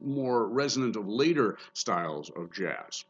more 0.00 0.46
resonant 0.46 0.96
of 0.96 1.08
later 1.08 1.58
styles 1.72 2.30
of 2.30 2.52
jazz. 2.52 3.04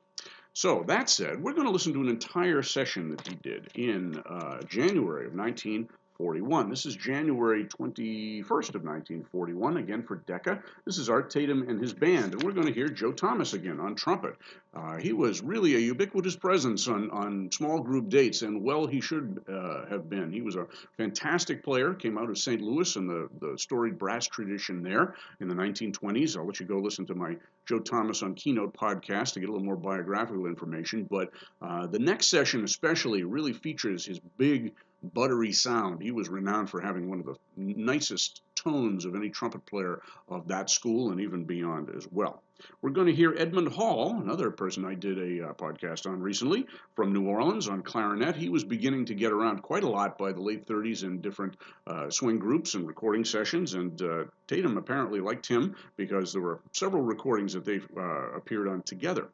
So 0.56 0.84
that 0.86 1.10
said, 1.10 1.42
we're 1.42 1.52
going 1.52 1.66
to 1.66 1.70
listen 1.70 1.92
to 1.92 2.00
an 2.00 2.08
entire 2.08 2.62
session 2.62 3.10
that 3.10 3.28
he 3.28 3.34
did 3.34 3.68
in 3.74 4.16
uh, 4.20 4.62
January 4.62 5.26
of 5.26 5.34
19 5.34 5.86
41. 6.16 6.70
This 6.70 6.86
is 6.86 6.96
January 6.96 7.64
21st 7.64 8.74
of 8.74 8.84
1941, 8.84 9.76
again 9.76 10.02
for 10.02 10.16
Decca. 10.16 10.62
This 10.84 10.98
is 10.98 11.10
Art 11.10 11.30
Tatum 11.30 11.68
and 11.68 11.80
his 11.80 11.92
band, 11.92 12.32
and 12.32 12.42
we're 12.42 12.52
going 12.52 12.66
to 12.66 12.72
hear 12.72 12.88
Joe 12.88 13.12
Thomas 13.12 13.52
again 13.52 13.80
on 13.80 13.94
trumpet. 13.94 14.36
Uh, 14.74 14.96
he 14.96 15.12
was 15.12 15.42
really 15.42 15.74
a 15.74 15.78
ubiquitous 15.78 16.36
presence 16.36 16.88
on, 16.88 17.10
on 17.10 17.50
small 17.52 17.80
group 17.80 18.08
dates, 18.08 18.42
and 18.42 18.62
well, 18.62 18.86
he 18.86 19.00
should 19.00 19.42
uh, 19.48 19.86
have 19.86 20.08
been. 20.08 20.32
He 20.32 20.42
was 20.42 20.56
a 20.56 20.66
fantastic 20.96 21.62
player, 21.62 21.94
came 21.94 22.18
out 22.18 22.30
of 22.30 22.38
St. 22.38 22.60
Louis 22.60 22.96
and 22.96 23.08
the, 23.08 23.28
the 23.40 23.58
storied 23.58 23.98
brass 23.98 24.26
tradition 24.26 24.82
there 24.82 25.14
in 25.40 25.48
the 25.48 25.54
1920s. 25.54 26.36
I'll 26.36 26.46
let 26.46 26.60
you 26.60 26.66
go 26.66 26.78
listen 26.78 27.06
to 27.06 27.14
my 27.14 27.36
Joe 27.66 27.80
Thomas 27.80 28.22
on 28.22 28.34
Keynote 28.34 28.74
podcast 28.74 29.34
to 29.34 29.40
get 29.40 29.48
a 29.48 29.52
little 29.52 29.66
more 29.66 29.76
biographical 29.76 30.46
information, 30.46 31.04
but 31.10 31.30
uh, 31.60 31.86
the 31.86 31.98
next 31.98 32.28
session 32.28 32.64
especially 32.64 33.24
really 33.24 33.52
features 33.52 34.06
his 34.06 34.20
big 34.36 34.72
buttery 35.02 35.52
sound. 35.52 36.02
He 36.02 36.10
was 36.10 36.28
renowned 36.28 36.70
for 36.70 36.80
having 36.80 37.08
one 37.08 37.20
of 37.20 37.26
the 37.26 37.36
nicest 37.56 38.42
tones 38.54 39.04
of 39.04 39.14
any 39.14 39.30
trumpet 39.30 39.64
player 39.66 40.00
of 40.28 40.48
that 40.48 40.70
school 40.70 41.10
and 41.10 41.20
even 41.20 41.44
beyond 41.44 41.90
as 41.96 42.06
well. 42.10 42.42
We're 42.80 42.90
going 42.90 43.06
to 43.06 43.14
hear 43.14 43.34
Edmund 43.36 43.68
Hall, 43.68 44.18
another 44.18 44.50
person 44.50 44.86
I 44.86 44.94
did 44.94 45.18
a 45.18 45.48
uh, 45.48 45.52
podcast 45.52 46.10
on 46.10 46.22
recently 46.22 46.66
from 46.94 47.12
New 47.12 47.26
Orleans 47.26 47.68
on 47.68 47.82
clarinet. 47.82 48.34
He 48.34 48.48
was 48.48 48.64
beginning 48.64 49.04
to 49.06 49.14
get 49.14 49.30
around 49.30 49.62
quite 49.62 49.84
a 49.84 49.88
lot 49.88 50.16
by 50.16 50.32
the 50.32 50.40
late 50.40 50.66
30s 50.66 51.04
in 51.04 51.20
different 51.20 51.56
uh, 51.86 52.08
swing 52.08 52.38
groups 52.38 52.74
and 52.74 52.86
recording 52.86 53.26
sessions, 53.26 53.74
and 53.74 54.00
uh, 54.00 54.24
Tatum 54.46 54.78
apparently 54.78 55.20
liked 55.20 55.46
him 55.46 55.76
because 55.96 56.32
there 56.32 56.42
were 56.42 56.60
several 56.72 57.02
recordings 57.02 57.52
that 57.52 57.66
they 57.66 57.80
uh, 57.96 58.30
appeared 58.34 58.68
on 58.68 58.82
together. 58.82 59.28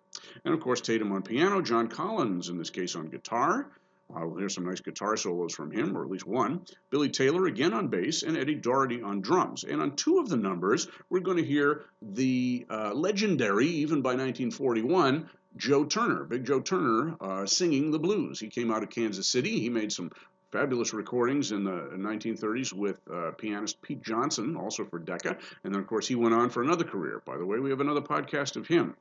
And 0.45 0.53
of 0.53 0.61
course, 0.61 0.81
Tatum 0.81 1.13
on 1.13 1.23
piano, 1.23 1.63
John 1.63 1.87
Collins 1.87 2.49
in 2.49 2.59
this 2.59 2.71
case 2.71 2.97
on 2.97 3.07
guitar. 3.07 3.69
Uh, 4.15 4.27
we'll 4.27 4.39
hear 4.39 4.49
some 4.49 4.65
nice 4.65 4.81
guitar 4.81 5.17
solos 5.17 5.55
from 5.55 5.71
him, 5.71 5.97
or 5.97 6.05
at 6.05 6.11
least 6.11 6.27
one. 6.27 6.63
Billy 6.91 7.09
Taylor 7.09 7.47
again 7.47 7.73
on 7.73 7.89
bass, 7.89 8.23
and 8.23 8.37
Eddie 8.37 8.55
Dougherty 8.55 9.03
on 9.03 9.21
drums. 9.21 9.65
And 9.65 9.81
on 9.81 9.97
two 9.97 10.19
of 10.19 10.29
the 10.29 10.37
numbers, 10.37 10.89
we're 11.09 11.21
going 11.21 11.39
to 11.39 11.45
hear 11.45 11.85
the 12.01 12.67
uh, 12.71 12.93
legendary, 12.95 13.67
even 13.67 14.03
by 14.03 14.11
1941, 14.11 15.29
Joe 15.57 15.85
Turner, 15.85 16.25
Big 16.25 16.45
Joe 16.45 16.61
Turner, 16.61 17.17
uh, 17.21 17.47
singing 17.47 17.91
the 17.91 17.99
blues. 17.99 18.41
He 18.41 18.49
came 18.49 18.71
out 18.71 18.83
of 18.83 18.91
Kansas 18.91 19.29
City. 19.29 19.61
He 19.61 19.69
made 19.69 19.93
some 19.93 20.11
fabulous 20.51 20.93
recordings 20.93 21.51
in 21.51 21.65
the 21.65 21.91
1930s 21.95 22.73
with 22.73 23.01
uh, 23.13 23.31
pianist 23.33 23.81
Pete 23.83 24.03
Johnson, 24.03 24.57
also 24.57 24.85
for 24.85 24.99
Decca. 24.99 25.37
And 25.65 25.75
then, 25.75 25.81
of 25.81 25.87
course, 25.87 26.07
he 26.07 26.15
went 26.15 26.35
on 26.35 26.51
for 26.51 26.63
another 26.63 26.85
career. 26.85 27.23
By 27.25 27.39
the 27.39 27.47
way, 27.47 27.59
we 27.59 27.71
have 27.71 27.81
another 27.81 28.03
podcast 28.03 28.57
of 28.57 28.67
him. 28.67 28.95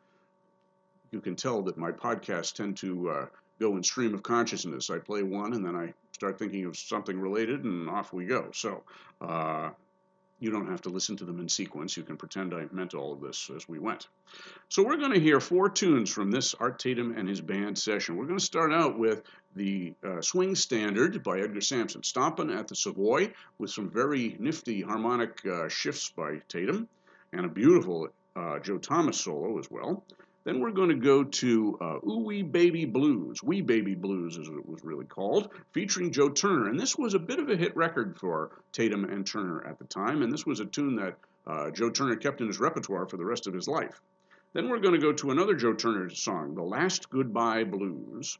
You 1.12 1.19
can 1.19 1.36
tell 1.36 1.63
that 1.63 1.78
my 1.78 1.91
podcasts 1.91 2.54
tend 2.54 2.78
to 2.78 3.10
uh, 3.10 3.26
go 3.62 3.78
in 3.78 3.84
stream 3.84 4.13
of 4.13 4.24
consciousness. 4.24 4.89
I 4.89 4.97
play 4.97 5.24
one 5.24 5.54
and 5.54 5.65
then 5.65 5.76
I 5.76 5.93
start 6.12 6.38
thinking 6.38 6.65
of 6.65 6.76
something 6.76 7.19
related 7.19 7.63
and 7.63 7.89
off 7.89 8.12
we 8.12 8.26
go. 8.26 8.50
So 8.54 8.84
uh, 9.21 9.69
you 10.39 10.50
don't 10.50 10.69
have 10.69 10.82
to 10.82 10.89
listen 10.89 11.15
to 11.17 11.24
them 11.24 11.39
in 11.39 11.47
sequence. 11.47 11.95
You 11.95 12.04
can 12.04 12.17
pretend 12.17 12.54
I 12.54 12.65
meant 12.71 12.95
all 12.95 13.13
of 13.13 13.21
this 13.21 13.50
as 13.56 13.69
we 13.69 13.78
went. 13.78 14.08
So 14.69 14.84
we're 14.84 14.97
going 14.97 15.13
to 15.13 15.19
hear 15.19 15.39
four 15.39 15.69
tunes 15.69 16.12
from 16.12 16.32
this 16.32 16.56
Art 16.56 16.80
Tatum 16.80 17.15
and 17.15 17.30
his 17.30 17.39
band 17.39 17.78
session. 17.78 18.17
We're 18.17 18.26
going 18.26 18.39
to 18.39 18.45
start 18.45 18.74
out 18.74 18.97
with 18.97 19.21
the 19.56 19.93
uh, 20.04 20.21
Swing 20.21 20.56
Standard 20.56 21.21
by 21.21 21.41
Edgar 21.41 21.62
Sampson, 21.62 22.02
Stompin' 22.02 22.50
at 22.50 22.67
the 22.67 22.76
Savoy 22.76 23.32
with 23.60 23.69
some 23.69 23.89
very 23.89 24.36
nifty 24.39 24.82
harmonic 24.82 25.45
uh, 25.45 25.69
shifts 25.69 26.10
by 26.10 26.41
Tatum 26.50 26.88
and 27.34 27.45
a 27.45 27.50
beautiful 27.50 28.10
uh, 28.36 28.60
Joe 28.60 28.80
Thomas 28.80 29.19
solo 29.19 29.60
as 29.60 29.69
well. 29.69 30.04
Then 30.44 30.60
we're 30.60 30.72
going 30.72 30.90
to 30.90 30.96
go 30.96 31.24
to 31.24 31.78
uh, 31.80 32.10
Ooh 32.10 32.24
Wee 32.26 32.42
Baby 32.42 32.86
Blues, 32.86 33.44
Wee 33.44 33.62
Baby 33.62 33.94
Blues 33.94 34.38
as 34.40 34.48
it 34.48 34.68
was 34.68 34.84
really 34.84 35.06
called, 35.06 35.50
featuring 35.72 36.12
Joe 36.12 36.30
Turner. 36.30 36.68
And 36.68 36.80
this 36.80 36.98
was 36.98 37.14
a 37.14 37.20
bit 37.20 37.40
of 37.40 37.50
a 37.50 37.56
hit 37.56 37.76
record 37.76 38.18
for 38.18 38.64
Tatum 38.72 39.06
and 39.06 39.26
Turner 39.26 39.66
at 39.68 39.78
the 39.78 39.86
time, 39.86 40.24
and 40.24 40.34
this 40.34 40.46
was 40.46 40.60
a 40.60 40.66
tune 40.66 40.96
that 40.96 41.18
uh, 41.46 41.70
Joe 41.72 41.90
Turner 41.90 42.16
kept 42.16 42.42
in 42.42 42.48
his 42.48 42.60
repertoire 42.60 43.08
for 43.08 43.18
the 43.18 43.26
rest 43.26 43.46
of 43.48 43.54
his 43.54 43.68
life. 43.68 44.02
Then 44.54 44.68
we're 44.68 44.80
going 44.80 45.00
to 45.00 45.00
go 45.00 45.14
to 45.14 45.32
another 45.32 45.54
Joe 45.54 45.74
Turner 45.74 46.10
song, 46.10 46.56
The 46.56 46.64
Last 46.64 47.10
Goodbye 47.10 47.64
Blues. 47.64 48.38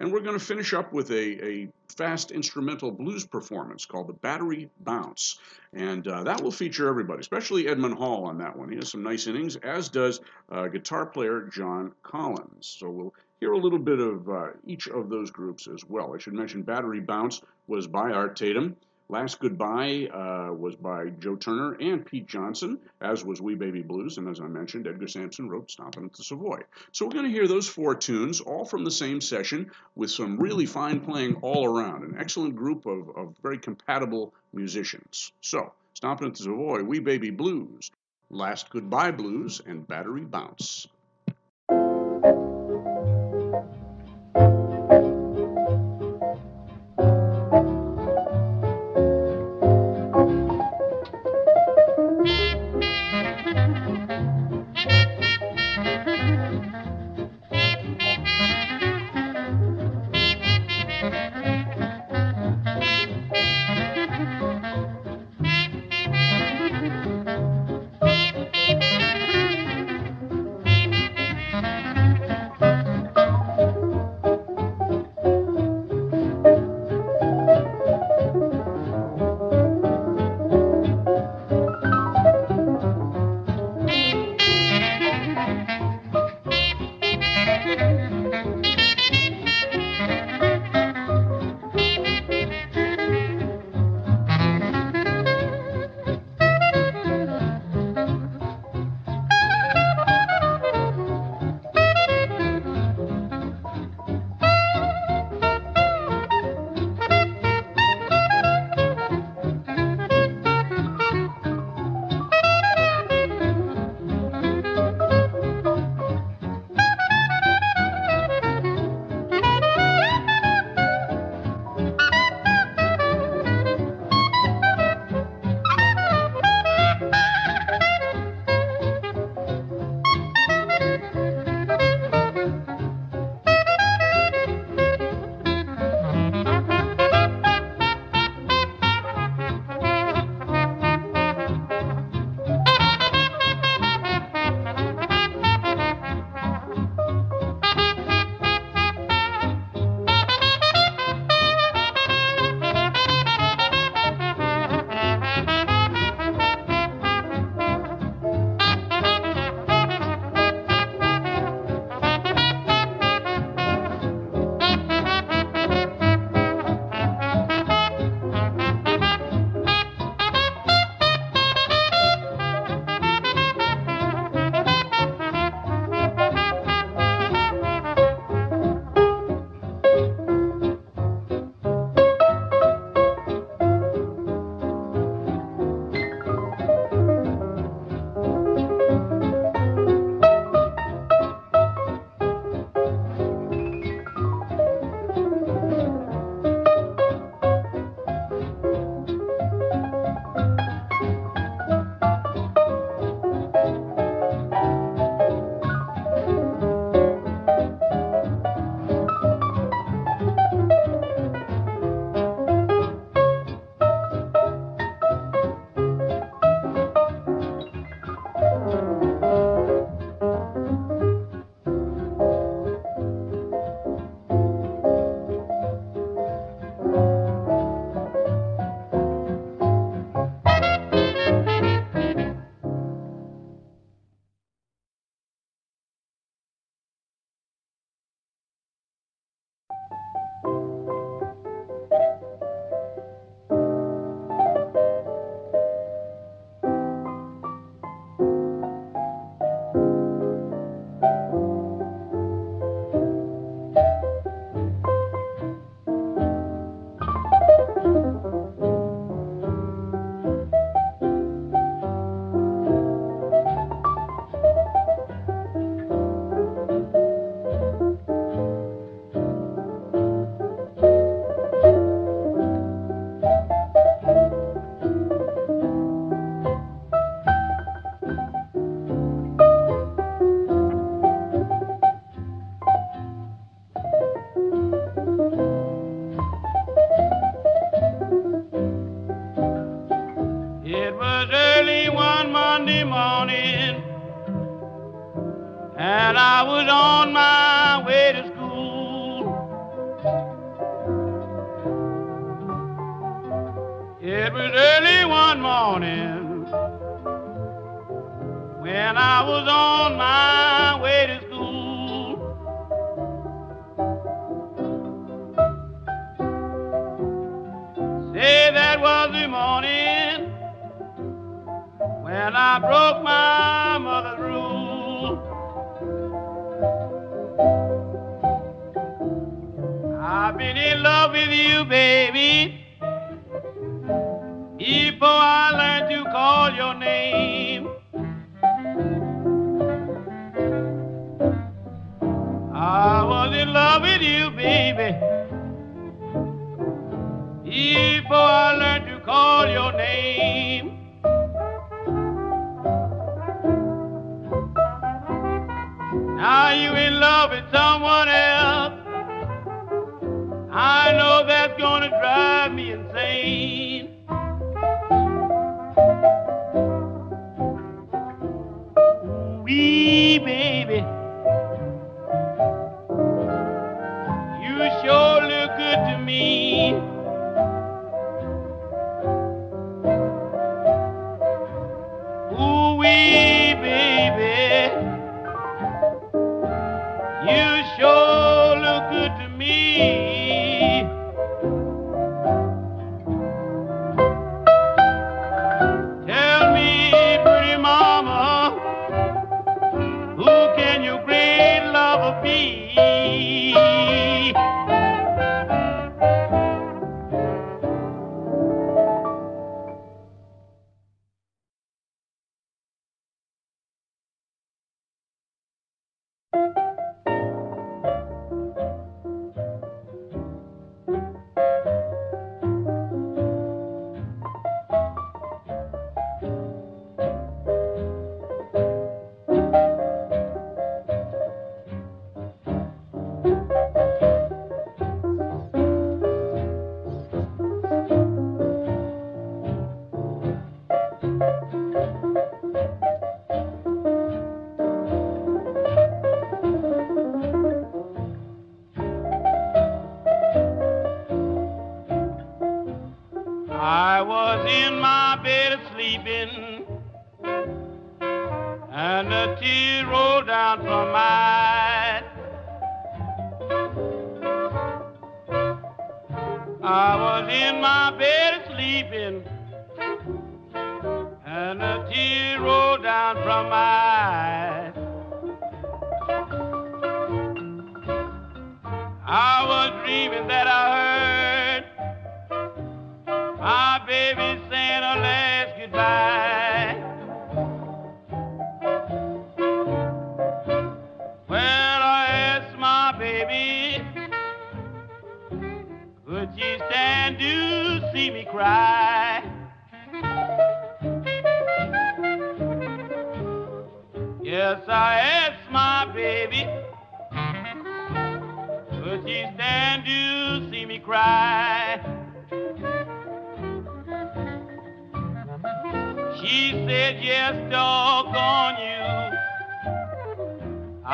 And 0.00 0.10
we're 0.10 0.20
going 0.20 0.38
to 0.38 0.44
finish 0.44 0.72
up 0.72 0.94
with 0.94 1.10
a, 1.10 1.46
a 1.46 1.68
fast 1.94 2.30
instrumental 2.30 2.90
blues 2.90 3.26
performance 3.26 3.84
called 3.84 4.08
the 4.08 4.14
Battery 4.14 4.70
Bounce. 4.80 5.38
And 5.74 6.08
uh, 6.08 6.24
that 6.24 6.42
will 6.42 6.50
feature 6.50 6.88
everybody, 6.88 7.20
especially 7.20 7.68
Edmund 7.68 7.94
Hall 7.94 8.24
on 8.24 8.38
that 8.38 8.56
one. 8.56 8.70
He 8.70 8.76
has 8.76 8.90
some 8.90 9.02
nice 9.02 9.26
innings, 9.26 9.56
as 9.56 9.90
does 9.90 10.20
uh, 10.50 10.68
guitar 10.68 11.04
player 11.04 11.42
John 11.52 11.92
Collins. 12.02 12.76
So 12.78 12.88
we'll 12.88 13.14
hear 13.40 13.52
a 13.52 13.58
little 13.58 13.78
bit 13.78 14.00
of 14.00 14.28
uh, 14.28 14.46
each 14.66 14.88
of 14.88 15.10
those 15.10 15.30
groups 15.30 15.68
as 15.68 15.84
well. 15.84 16.14
I 16.14 16.18
should 16.18 16.32
mention 16.32 16.62
Battery 16.62 17.00
Bounce 17.00 17.42
was 17.66 17.86
by 17.86 18.10
Art 18.10 18.36
Tatum. 18.36 18.76
Last 19.10 19.40
Goodbye 19.40 20.06
uh, 20.06 20.52
was 20.52 20.76
by 20.76 21.06
Joe 21.18 21.34
Turner 21.34 21.72
and 21.80 22.06
Pete 22.06 22.28
Johnson, 22.28 22.78
as 23.00 23.24
was 23.24 23.40
Wee 23.40 23.56
Baby 23.56 23.82
Blues, 23.82 24.18
and 24.18 24.28
as 24.28 24.38
I 24.40 24.46
mentioned, 24.46 24.86
Edgar 24.86 25.08
Sampson 25.08 25.48
wrote 25.48 25.68
Stompin' 25.68 26.04
at 26.04 26.12
the 26.12 26.22
Savoy. 26.22 26.60
So 26.92 27.06
we're 27.06 27.14
going 27.14 27.24
to 27.24 27.30
hear 27.32 27.48
those 27.48 27.68
four 27.68 27.96
tunes, 27.96 28.40
all 28.40 28.64
from 28.64 28.84
the 28.84 28.90
same 28.92 29.20
session, 29.20 29.72
with 29.96 30.12
some 30.12 30.38
really 30.38 30.64
fine 30.64 31.00
playing 31.00 31.34
all 31.42 31.64
around, 31.64 32.04
an 32.04 32.18
excellent 32.20 32.54
group 32.54 32.86
of, 32.86 33.10
of 33.16 33.34
very 33.42 33.58
compatible 33.58 34.32
musicians. 34.52 35.32
So, 35.40 35.72
Stompin' 35.94 36.28
at 36.28 36.36
the 36.36 36.44
Savoy, 36.44 36.84
Wee 36.84 37.00
Baby 37.00 37.30
Blues, 37.30 37.90
Last 38.30 38.70
Goodbye 38.70 39.10
Blues, 39.10 39.60
and 39.66 39.88
Battery 39.88 40.22
Bounce. 40.22 40.86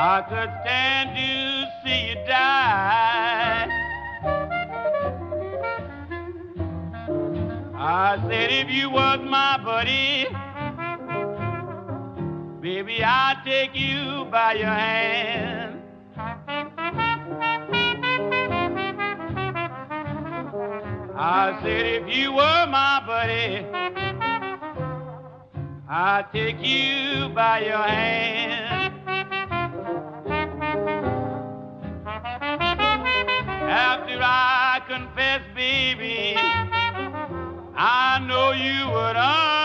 I 0.09 0.21
could 0.21 0.49
stand 0.61 1.17
to 1.17 1.67
see 1.83 2.01
you 2.07 2.15
die. 2.25 3.67
I 7.75 8.17
said 8.29 8.49
if 8.49 8.69
you 8.71 8.89
was 8.89 9.19
my 9.21 9.57
buddy, 9.57 10.27
baby, 12.61 13.03
I'd 13.03 13.41
take 13.43 13.75
you 13.75 14.23
by 14.31 14.53
your 14.53 14.67
hand. 14.67 15.81
I 21.17 21.59
said 21.61 21.85
if 21.85 22.15
you 22.15 22.31
were 22.31 22.65
my 22.67 23.03
buddy, 23.05 23.65
I'd 25.89 26.27
take 26.31 26.61
you 26.61 27.27
by 27.35 27.59
your 27.59 27.83
hand. 27.83 28.46
show 38.37 38.51
you 38.51 38.87
what 38.91 39.17
I 39.17 39.56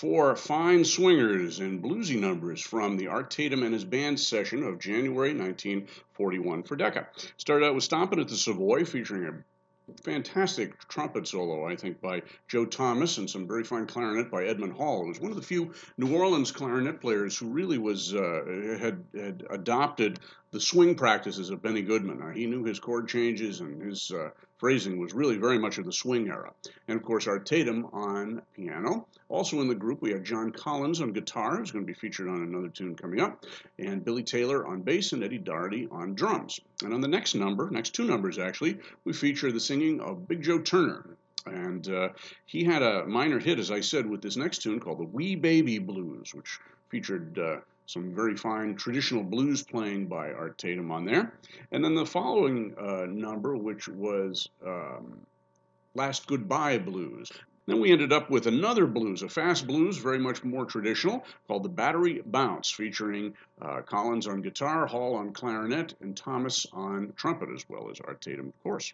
four 0.00 0.34
fine 0.34 0.82
swingers 0.82 1.60
and 1.60 1.82
bluesy 1.82 2.18
numbers 2.18 2.62
from 2.62 2.96
the 2.96 3.08
Art 3.08 3.30
Tatum 3.30 3.62
and 3.62 3.74
his 3.74 3.84
band 3.84 4.18
session 4.18 4.62
of 4.62 4.78
January 4.78 5.34
1941 5.34 6.62
for 6.62 6.74
Decca. 6.74 7.06
Started 7.36 7.66
out 7.66 7.74
with 7.74 7.84
Stompin' 7.84 8.18
at 8.18 8.28
the 8.28 8.34
Savoy 8.34 8.86
featuring 8.86 9.26
a 9.26 10.02
fantastic 10.02 10.88
trumpet 10.88 11.28
solo, 11.28 11.66
I 11.66 11.76
think, 11.76 12.00
by 12.00 12.22
Joe 12.48 12.64
Thomas 12.64 13.18
and 13.18 13.28
some 13.28 13.46
very 13.46 13.62
fine 13.62 13.86
clarinet 13.86 14.30
by 14.30 14.44
Edmund 14.44 14.72
Hall. 14.72 15.02
It 15.04 15.08
was 15.08 15.20
one 15.20 15.32
of 15.32 15.36
the 15.36 15.42
few 15.42 15.74
New 15.98 16.16
Orleans 16.16 16.50
clarinet 16.50 17.02
players 17.02 17.36
who 17.36 17.50
really 17.50 17.76
was 17.76 18.14
uh, 18.14 18.78
had 18.80 19.04
had 19.14 19.46
adopted 19.50 20.18
the 20.50 20.60
swing 20.60 20.94
practices 20.94 21.50
of 21.50 21.60
Benny 21.60 21.82
Goodman. 21.82 22.22
Uh, 22.22 22.30
he 22.30 22.46
knew 22.46 22.64
his 22.64 22.80
chord 22.80 23.06
changes 23.06 23.60
and 23.60 23.82
his 23.82 24.10
uh, 24.10 24.30
phrasing 24.60 25.00
was 25.00 25.14
really 25.14 25.38
very 25.38 25.58
much 25.58 25.78
of 25.78 25.86
the 25.86 25.92
swing 25.92 26.28
era. 26.28 26.52
And 26.86 26.96
of 26.96 27.02
course, 27.02 27.26
Art 27.26 27.46
Tatum 27.46 27.86
on 27.92 28.42
piano. 28.54 29.06
Also 29.28 29.60
in 29.60 29.68
the 29.68 29.74
group, 29.74 30.02
we 30.02 30.12
have 30.12 30.22
John 30.22 30.52
Collins 30.52 31.00
on 31.00 31.12
guitar, 31.12 31.56
who's 31.56 31.70
going 31.70 31.84
to 31.84 31.92
be 31.92 31.98
featured 31.98 32.28
on 32.28 32.42
another 32.42 32.68
tune 32.68 32.94
coming 32.94 33.20
up, 33.20 33.44
and 33.78 34.04
Billy 34.04 34.22
Taylor 34.22 34.66
on 34.66 34.82
bass 34.82 35.12
and 35.12 35.24
Eddie 35.24 35.38
Dougherty 35.38 35.88
on 35.90 36.14
drums. 36.14 36.60
And 36.84 36.92
on 36.92 37.00
the 37.00 37.08
next 37.08 37.34
number, 37.34 37.70
next 37.70 37.90
two 37.90 38.04
numbers 38.04 38.38
actually, 38.38 38.78
we 39.04 39.12
feature 39.12 39.50
the 39.50 39.60
singing 39.60 40.00
of 40.00 40.28
Big 40.28 40.42
Joe 40.42 40.60
Turner. 40.60 41.04
And 41.46 41.88
uh, 41.88 42.10
he 42.44 42.64
had 42.64 42.82
a 42.82 43.06
minor 43.06 43.38
hit, 43.38 43.58
as 43.58 43.70
I 43.70 43.80
said, 43.80 44.04
with 44.04 44.20
this 44.20 44.36
next 44.36 44.58
tune 44.62 44.78
called 44.78 44.98
the 44.98 45.04
Wee 45.04 45.36
Baby 45.36 45.78
Blues, 45.78 46.34
which 46.34 46.58
featured 46.90 47.38
uh, 47.38 47.56
some 47.90 48.14
very 48.14 48.36
fine 48.36 48.76
traditional 48.76 49.24
blues 49.24 49.62
playing 49.62 50.06
by 50.06 50.30
Art 50.32 50.56
Tatum 50.58 50.92
on 50.92 51.04
there. 51.04 51.34
And 51.72 51.84
then 51.84 51.94
the 51.96 52.06
following 52.06 52.72
uh, 52.78 53.06
number, 53.06 53.56
which 53.56 53.88
was 53.88 54.48
um, 54.64 55.18
Last 55.94 56.28
Goodbye 56.28 56.78
Blues. 56.78 57.32
Then 57.66 57.80
we 57.80 57.90
ended 57.90 58.12
up 58.12 58.30
with 58.30 58.46
another 58.46 58.86
blues, 58.86 59.22
a 59.22 59.28
fast 59.28 59.66
blues, 59.66 59.98
very 59.98 60.18
much 60.18 60.44
more 60.44 60.64
traditional, 60.64 61.24
called 61.46 61.64
the 61.64 61.68
Battery 61.68 62.22
Bounce, 62.24 62.70
featuring 62.70 63.34
uh, 63.60 63.82
Collins 63.82 64.26
on 64.26 64.40
guitar, 64.40 64.86
Hall 64.86 65.16
on 65.16 65.32
clarinet, 65.32 65.94
and 66.00 66.16
Thomas 66.16 66.66
on 66.72 67.12
trumpet, 67.16 67.48
as 67.54 67.68
well 67.68 67.90
as 67.90 68.00
Art 68.00 68.20
Tatum, 68.20 68.48
of 68.48 68.62
course. 68.62 68.92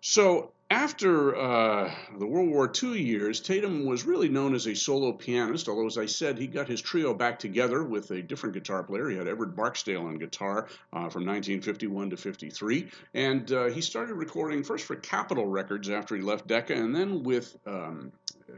So 0.00 0.52
after 0.72 1.36
uh, 1.36 1.94
the 2.18 2.26
World 2.26 2.48
War 2.48 2.72
II 2.82 2.98
years, 2.98 3.40
Tatum 3.40 3.84
was 3.84 4.06
really 4.06 4.30
known 4.30 4.54
as 4.54 4.66
a 4.66 4.74
solo 4.74 5.12
pianist, 5.12 5.68
although, 5.68 5.86
as 5.86 5.98
I 5.98 6.06
said, 6.06 6.38
he 6.38 6.46
got 6.46 6.66
his 6.66 6.80
trio 6.80 7.12
back 7.12 7.38
together 7.38 7.84
with 7.84 8.10
a 8.10 8.22
different 8.22 8.54
guitar 8.54 8.82
player. 8.82 9.10
He 9.10 9.18
had 9.18 9.28
Everett 9.28 9.54
Barksdale 9.54 10.06
on 10.06 10.16
guitar 10.16 10.68
uh, 10.94 11.10
from 11.10 11.26
1951 11.26 12.10
to 12.10 12.16
53. 12.16 12.88
And 13.12 13.52
uh, 13.52 13.66
he 13.66 13.82
started 13.82 14.14
recording 14.14 14.64
first 14.64 14.86
for 14.86 14.96
Capitol 14.96 15.46
Records 15.46 15.90
after 15.90 16.16
he 16.16 16.22
left 16.22 16.46
Decca, 16.46 16.74
and 16.74 16.96
then 16.96 17.22
with. 17.22 17.54
Um, 17.66 18.12
uh, 18.48 18.54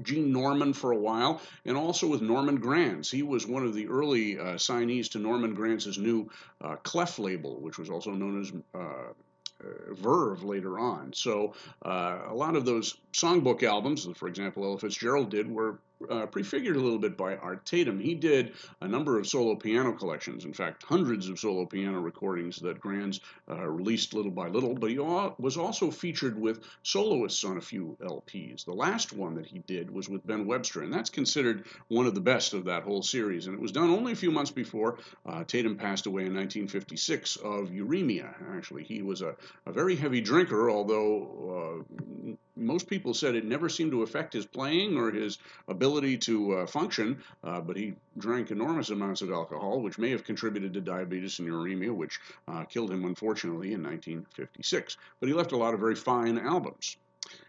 Gene 0.00 0.30
Norman 0.30 0.74
for 0.74 0.92
a 0.92 0.96
while, 0.96 1.42
and 1.64 1.76
also 1.76 2.06
with 2.06 2.22
Norman 2.22 2.60
Granz. 2.60 3.10
He 3.10 3.24
was 3.24 3.48
one 3.48 3.64
of 3.64 3.74
the 3.74 3.88
early 3.88 4.38
uh, 4.38 4.54
signees 4.54 5.10
to 5.10 5.18
Norman 5.18 5.54
Granz's 5.54 5.98
new 5.98 6.30
uh, 6.60 6.76
Clef 6.76 7.18
label, 7.18 7.60
which 7.60 7.78
was 7.78 7.90
also 7.90 8.12
known 8.12 8.40
as 8.40 8.52
uh, 8.72 8.78
uh, 8.78 9.12
Verve 9.60 10.44
later 10.44 10.78
on. 10.78 11.12
So 11.12 11.54
uh, 11.84 12.20
a 12.28 12.34
lot 12.34 12.54
of 12.54 12.64
those 12.64 12.96
songbook 13.12 13.62
albums, 13.62 14.06
for 14.14 14.28
example, 14.28 14.64
Ella 14.64 14.78
Fitzgerald 14.78 15.30
did, 15.30 15.50
were 15.50 15.78
uh, 16.10 16.26
prefigured 16.26 16.76
a 16.76 16.80
little 16.80 16.98
bit 16.98 17.16
by 17.16 17.36
Art 17.36 17.64
Tatum. 17.64 17.98
He 18.00 18.14
did 18.14 18.52
a 18.80 18.88
number 18.88 19.18
of 19.18 19.26
solo 19.26 19.54
piano 19.54 19.92
collections, 19.92 20.44
in 20.44 20.52
fact, 20.52 20.82
hundreds 20.82 21.28
of 21.28 21.38
solo 21.38 21.66
piano 21.66 22.00
recordings 22.00 22.58
that 22.60 22.80
Granz 22.80 23.20
uh, 23.50 23.66
released 23.66 24.14
little 24.14 24.30
by 24.30 24.48
little, 24.48 24.74
but 24.74 24.90
he 24.90 24.98
was 24.98 25.56
also 25.56 25.90
featured 25.90 26.40
with 26.40 26.60
soloists 26.82 27.44
on 27.44 27.56
a 27.56 27.60
few 27.60 27.96
LPs. 28.02 28.64
The 28.64 28.72
last 28.72 29.12
one 29.12 29.34
that 29.34 29.46
he 29.46 29.60
did 29.60 29.90
was 29.90 30.08
with 30.08 30.26
Ben 30.26 30.46
Webster, 30.46 30.82
and 30.82 30.92
that's 30.92 31.10
considered 31.10 31.64
one 31.88 32.06
of 32.06 32.14
the 32.14 32.20
best 32.20 32.54
of 32.54 32.64
that 32.66 32.82
whole 32.82 33.02
series. 33.02 33.46
And 33.46 33.54
it 33.54 33.60
was 33.60 33.72
done 33.72 33.90
only 33.90 34.12
a 34.12 34.16
few 34.16 34.30
months 34.30 34.50
before 34.50 34.98
uh, 35.26 35.44
Tatum 35.44 35.76
passed 35.76 36.06
away 36.06 36.22
in 36.22 36.34
1956 36.34 37.36
of 37.36 37.70
uremia. 37.70 38.34
Actually, 38.56 38.84
he 38.84 39.02
was 39.02 39.22
a, 39.22 39.34
a 39.66 39.72
very 39.72 39.96
heavy 39.96 40.20
drinker, 40.20 40.70
although 40.70 41.84
uh, 41.94 42.32
most 42.58 42.88
people 42.88 43.14
said 43.14 43.34
it 43.34 43.44
never 43.44 43.68
seemed 43.68 43.92
to 43.92 44.02
affect 44.02 44.32
his 44.32 44.44
playing 44.44 44.96
or 44.96 45.10
his 45.10 45.38
ability 45.68 46.18
to 46.18 46.58
uh, 46.58 46.66
function, 46.66 47.22
uh, 47.44 47.60
but 47.60 47.76
he 47.76 47.94
drank 48.18 48.50
enormous 48.50 48.90
amounts 48.90 49.22
of 49.22 49.30
alcohol, 49.30 49.80
which 49.80 49.98
may 49.98 50.10
have 50.10 50.24
contributed 50.24 50.74
to 50.74 50.80
diabetes 50.80 51.38
and 51.38 51.48
uremia, 51.48 51.94
which 51.94 52.20
uh, 52.48 52.64
killed 52.64 52.90
him 52.90 53.04
unfortunately 53.04 53.72
in 53.72 53.82
1956. 53.82 54.96
But 55.20 55.28
he 55.28 55.34
left 55.34 55.52
a 55.52 55.56
lot 55.56 55.74
of 55.74 55.80
very 55.80 55.94
fine 55.94 56.38
albums. 56.38 56.96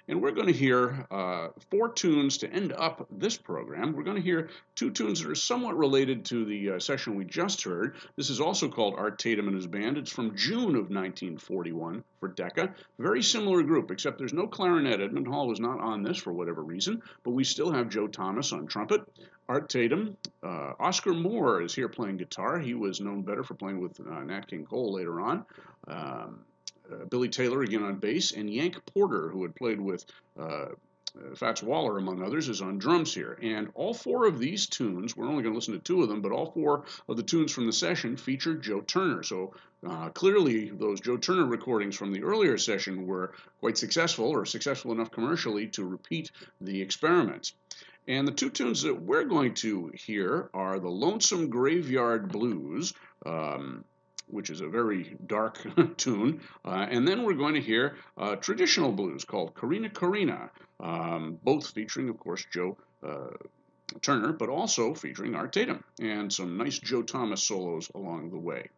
And 0.07 0.21
we're 0.21 0.32
going 0.32 0.47
to 0.47 0.53
hear 0.53 1.05
uh, 1.11 1.49
four 1.69 1.89
tunes 1.89 2.39
to 2.39 2.51
end 2.51 2.73
up 2.73 3.07
this 3.11 3.38
program. 3.38 3.93
We're 3.93 4.03
going 4.03 4.17
to 4.17 4.23
hear 4.23 4.49
two 4.75 4.89
tunes 4.91 5.21
that 5.21 5.30
are 5.30 5.36
somewhat 5.36 5.77
related 5.77 6.25
to 6.25 6.45
the 6.45 6.71
uh, 6.71 6.80
session 6.80 7.15
we 7.15 7.25
just 7.25 7.63
heard. 7.63 7.95
This 8.15 8.30
is 8.30 8.39
also 8.39 8.69
called 8.69 8.95
Art 8.97 9.19
Tatum 9.19 9.47
and 9.47 9.55
His 9.55 9.67
Band. 9.67 9.97
It's 9.97 10.11
from 10.11 10.36
June 10.36 10.75
of 10.75 10.89
1941 10.89 12.03
for 12.19 12.30
Decca. 12.30 12.73
Very 12.97 13.21
similar 13.21 13.61
group, 13.61 13.91
except 13.91 14.17
there's 14.17 14.34
no 14.34 14.47
clarinet. 14.47 15.01
Edmund 15.01 15.27
Hall 15.27 15.47
was 15.47 15.59
not 15.59 15.80
on 15.80 16.03
this 16.03 16.17
for 16.17 16.34
whatever 16.34 16.63
reason, 16.63 17.01
but 17.23 17.32
we 17.32 17.43
still 17.43 17.71
have 17.71 17.89
Joe 17.89 18.07
Thomas 18.07 18.51
on 18.51 18.67
trumpet. 18.67 19.01
Art 19.49 19.67
Tatum. 19.67 20.15
Uh, 20.43 20.73
Oscar 20.80 21.13
Moore 21.13 21.61
is 21.63 21.73
here 21.73 21.89
playing 21.89 22.17
guitar. 22.17 22.59
He 22.59 22.75
was 22.75 23.01
known 23.01 23.23
better 23.23 23.43
for 23.43 23.55
playing 23.55 23.82
with 23.82 23.99
uh, 23.99 24.23
Nat 24.23 24.47
King 24.47 24.65
Cole 24.65 24.93
later 24.93 25.19
on. 25.19 25.45
Um, 25.88 26.41
Billy 27.10 27.30
Taylor 27.30 27.62
again 27.62 27.84
on 27.84 27.96
bass, 27.96 28.32
and 28.32 28.50
Yank 28.50 28.78
Porter, 28.94 29.30
who 29.30 29.44
had 29.44 29.56
played 29.56 29.82
with 29.82 30.06
uh, 30.40 30.68
uh, 31.18 31.36
Fats 31.36 31.64
Waller, 31.64 31.98
among 31.98 32.22
others, 32.22 32.50
is 32.50 32.62
on 32.62 32.78
drums 32.78 33.14
here. 33.14 33.38
And 33.42 33.70
all 33.74 33.94
four 33.94 34.28
of 34.28 34.40
these 34.40 34.68
tunes, 34.68 35.16
we're 35.16 35.28
only 35.28 35.44
going 35.44 35.54
to 35.54 35.58
listen 35.58 35.74
to 35.74 35.80
two 35.80 36.04
of 36.04 36.10
them, 36.10 36.22
but 36.22 36.32
all 36.32 36.52
four 36.52 36.86
of 37.08 37.18
the 37.18 37.24
tunes 37.24 37.52
from 37.52 37.66
the 37.66 37.74
session 37.74 38.16
feature 38.18 38.54
Joe 38.56 38.82
Turner. 38.82 39.24
So 39.24 39.54
uh, 39.88 40.10
clearly, 40.10 40.70
those 40.70 41.00
Joe 41.00 41.18
Turner 41.18 41.46
recordings 41.46 41.96
from 41.96 42.12
the 42.12 42.24
earlier 42.24 42.58
session 42.58 43.08
were 43.08 43.34
quite 43.60 43.78
successful, 43.78 44.28
or 44.28 44.46
successful 44.46 44.92
enough 44.92 45.12
commercially 45.12 45.68
to 45.70 45.84
repeat 45.86 46.32
the 46.62 46.82
experiment. 46.82 47.54
And 48.08 48.28
the 48.28 48.32
two 48.32 48.50
tunes 48.50 48.84
that 48.84 49.02
we're 49.02 49.26
going 49.26 49.54
to 49.56 49.92
hear 49.94 50.50
are 50.54 50.80
the 50.80 50.90
Lonesome 50.90 51.50
Graveyard 51.50 52.32
Blues. 52.32 52.94
Um, 53.26 53.84
which 54.30 54.49
is 54.49 54.61
a 54.61 54.67
very 54.67 55.17
dark 55.25 55.59
tune. 55.97 56.41
Uh, 56.63 56.86
and 56.89 57.07
then 57.07 57.23
we're 57.23 57.34
going 57.34 57.55
to 57.55 57.61
hear 57.61 57.95
uh, 58.17 58.36
traditional 58.36 58.91
blues 58.91 59.25
called 59.25 59.53
Corrina 59.53 59.91
Corrina, 59.91 60.49
um, 60.80 61.38
both 61.43 61.67
featuring, 61.67 62.09
of 62.09 62.19
course, 62.19 62.45
Joe 62.51 62.77
uh, 63.03 63.32
Turner, 64.01 64.34
but 64.34 64.49
also 64.49 64.93
featuring 64.93 65.36
Art 65.36 65.53
Tatum 65.53 65.84
and 65.99 66.32
some 66.32 66.57
nice 66.57 66.80
Joe 66.80 67.01
Thomas 67.01 67.43
solos 67.43 67.89
along 67.95 68.30
the 68.30 68.38
way. 68.38 68.69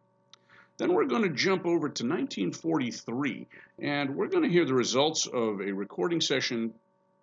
Then 0.78 0.94
we're 0.94 1.04
going 1.04 1.22
to 1.22 1.28
jump 1.28 1.66
over 1.66 1.88
to 1.88 2.04
1943, 2.04 3.46
and 3.78 4.16
we're 4.16 4.28
going 4.28 4.42
to 4.42 4.48
hear 4.48 4.64
the 4.64 4.74
results 4.74 5.26
of 5.26 5.60
a 5.60 5.70
recording 5.70 6.20
session 6.20 6.72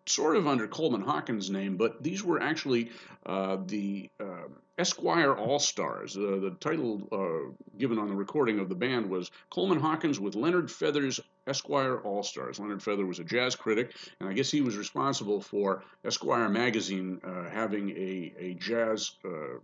sort 0.06 0.36
of 0.36 0.48
under 0.48 0.68
Coleman 0.68 1.02
Hawkins' 1.02 1.50
name, 1.50 1.78
but 1.78 2.02
these 2.02 2.24
were 2.24 2.42
actually 2.42 2.92
uh, 3.26 3.58
the 3.66 4.10
uh, 4.20 4.48
Esquire 4.78 5.34
All 5.34 5.60
Stars. 5.60 6.16
Uh, 6.16 6.40
the 6.42 6.56
title 6.60 7.08
uh, 7.12 7.54
given 7.78 8.00
on 8.00 8.08
the 8.08 8.16
recording 8.16 8.60
of 8.60 8.70
the 8.70 8.76
band 8.76 9.10
was 9.10 9.30
Coleman 9.50 9.80
Hawkins 9.80 10.20
with 10.20 10.36
Leonard 10.36 10.72
Feather's 10.72 11.20
Esquire 11.46 12.00
All 12.00 12.24
Stars. 12.24 12.60
Leonard 12.60 12.82
Feather 12.82 13.06
was 13.06 13.20
a 13.20 13.24
jazz 13.24 13.56
critic, 13.56 13.96
and 14.20 14.30
I 14.30 14.34
guess 14.34 14.50
he 14.50 14.62
was 14.62 14.78
responsible 14.78 15.42
for 15.42 15.84
Esquire 16.06 16.50
magazine 16.50 17.20
uh, 17.24 17.50
having 17.50 17.90
a, 17.92 18.34
a 18.40 18.54
jazz 18.56 19.12
uh, 19.26 19.60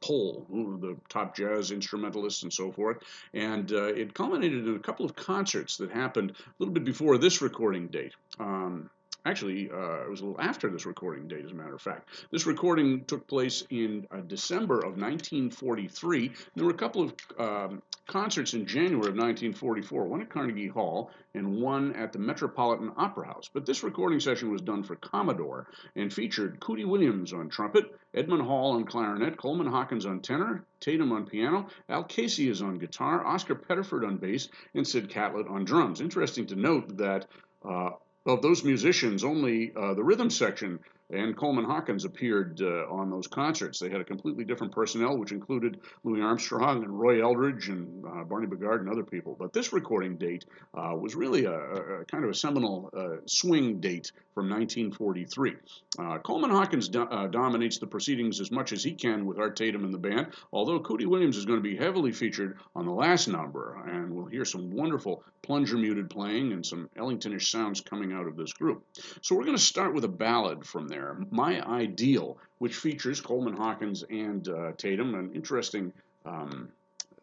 poll, 0.00 0.46
the 0.50 0.96
top 1.08 1.36
jazz 1.36 1.70
instrumentalists 1.70 2.42
and 2.42 2.52
so 2.52 2.70
forth. 2.70 2.98
And 3.34 3.72
uh, 3.72 3.86
it 3.86 4.14
culminated 4.14 4.66
in 4.66 4.76
a 4.76 4.80
couple 4.80 5.04
of 5.06 5.16
concerts 5.16 5.76
that 5.78 5.90
happened 5.90 6.32
a 6.32 6.52
little 6.58 6.74
bit 6.74 6.84
before 6.84 7.18
this 7.18 7.42
recording 7.42 7.88
date. 7.88 8.12
Um, 8.38 8.90
Actually, 9.28 9.70
uh, 9.70 10.04
it 10.04 10.08
was 10.08 10.22
a 10.22 10.24
little 10.24 10.40
after 10.40 10.70
this 10.70 10.86
recording 10.86 11.28
date, 11.28 11.44
as 11.44 11.50
a 11.50 11.54
matter 11.54 11.74
of 11.74 11.82
fact. 11.82 12.08
This 12.32 12.46
recording 12.46 13.04
took 13.04 13.26
place 13.26 13.62
in 13.68 14.06
uh, 14.10 14.22
December 14.26 14.76
of 14.76 14.96
1943. 14.96 16.32
There 16.56 16.64
were 16.64 16.70
a 16.70 16.74
couple 16.74 17.02
of 17.02 17.14
um, 17.38 17.82
concerts 18.06 18.54
in 18.54 18.64
January 18.64 19.10
of 19.10 19.16
1944, 19.16 20.06
one 20.06 20.22
at 20.22 20.30
Carnegie 20.30 20.68
Hall 20.68 21.10
and 21.34 21.60
one 21.60 21.94
at 21.94 22.10
the 22.14 22.18
Metropolitan 22.18 22.90
Opera 22.96 23.26
House. 23.26 23.50
But 23.52 23.66
this 23.66 23.82
recording 23.82 24.18
session 24.18 24.50
was 24.50 24.62
done 24.62 24.82
for 24.82 24.96
Commodore 24.96 25.66
and 25.94 26.10
featured 26.10 26.58
Cootie 26.58 26.86
Williams 26.86 27.34
on 27.34 27.50
trumpet, 27.50 27.84
Edmund 28.14 28.44
Hall 28.44 28.76
on 28.76 28.86
clarinet, 28.86 29.36
Coleman 29.36 29.66
Hawkins 29.66 30.06
on 30.06 30.20
tenor, 30.20 30.64
Tatum 30.80 31.12
on 31.12 31.26
piano, 31.26 31.66
Al 31.90 32.04
Casey 32.04 32.48
is 32.48 32.62
on 32.62 32.78
guitar, 32.78 33.26
Oscar 33.26 33.54
Pettiford 33.54 34.06
on 34.06 34.16
bass, 34.16 34.48
and 34.74 34.88
Sid 34.88 35.10
Catlett 35.10 35.48
on 35.48 35.66
drums. 35.66 36.00
Interesting 36.00 36.46
to 36.46 36.56
note 36.56 36.96
that 36.96 37.26
uh, 37.62 37.90
of 38.28 38.42
those 38.42 38.62
musicians, 38.62 39.24
only 39.24 39.72
uh, 39.74 39.94
the 39.94 40.04
rhythm 40.04 40.30
section 40.30 40.78
and 41.10 41.36
Coleman 41.36 41.64
Hawkins 41.64 42.04
appeared 42.04 42.60
uh, 42.60 42.86
on 42.90 43.10
those 43.10 43.26
concerts. 43.26 43.78
They 43.78 43.88
had 43.88 44.00
a 44.00 44.04
completely 44.04 44.44
different 44.44 44.72
personnel, 44.72 45.16
which 45.16 45.32
included 45.32 45.80
Louis 46.04 46.20
Armstrong 46.20 46.84
and 46.84 46.98
Roy 46.98 47.22
Eldridge 47.22 47.68
and 47.68 48.04
uh, 48.04 48.24
Barney 48.24 48.46
Bigard 48.46 48.80
and 48.80 48.90
other 48.90 49.04
people. 49.04 49.36
But 49.38 49.52
this 49.52 49.72
recording 49.72 50.16
date 50.16 50.44
uh, 50.74 50.94
was 50.94 51.14
really 51.14 51.44
a, 51.44 51.52
a, 51.52 52.04
kind 52.04 52.24
of 52.24 52.30
a 52.30 52.34
seminal 52.34 52.90
uh, 52.96 53.22
swing 53.26 53.80
date 53.80 54.12
from 54.34 54.50
1943. 54.50 55.56
Uh, 55.98 56.18
Coleman 56.18 56.50
Hawkins 56.50 56.88
do, 56.88 57.02
uh, 57.02 57.26
dominates 57.26 57.78
the 57.78 57.86
proceedings 57.86 58.40
as 58.40 58.50
much 58.50 58.72
as 58.72 58.84
he 58.84 58.92
can 58.92 59.26
with 59.26 59.38
Art 59.38 59.56
Tatum 59.56 59.84
and 59.84 59.92
the 59.92 59.98
band, 59.98 60.28
although 60.52 60.78
Cootie 60.80 61.06
Williams 61.06 61.36
is 61.36 61.44
going 61.44 61.58
to 61.58 61.62
be 61.62 61.76
heavily 61.76 62.12
featured 62.12 62.58
on 62.76 62.84
the 62.84 62.92
last 62.92 63.28
number, 63.28 63.82
and 63.86 64.14
we'll 64.14 64.26
hear 64.26 64.44
some 64.44 64.70
wonderful 64.70 65.24
plunger 65.42 65.76
muted 65.76 66.10
playing 66.10 66.52
and 66.52 66.64
some 66.64 66.88
Ellingtonish 66.96 67.48
sounds 67.50 67.80
coming 67.80 68.12
out 68.12 68.26
of 68.26 68.36
this 68.36 68.52
group. 68.52 68.84
So 69.22 69.34
we're 69.34 69.44
going 69.44 69.56
to 69.56 69.62
start 69.62 69.94
with 69.94 70.04
a 70.04 70.08
ballad 70.08 70.66
from 70.66 70.88
there, 70.88 70.97
My 71.30 71.66
Ideal, 71.66 72.38
which 72.58 72.76
features 72.76 73.20
Coleman 73.20 73.56
Hawkins 73.56 74.04
and 74.08 74.46
uh, 74.48 74.72
Tatum, 74.76 75.14
an 75.14 75.32
interesting 75.34 75.92
um, 76.24 76.68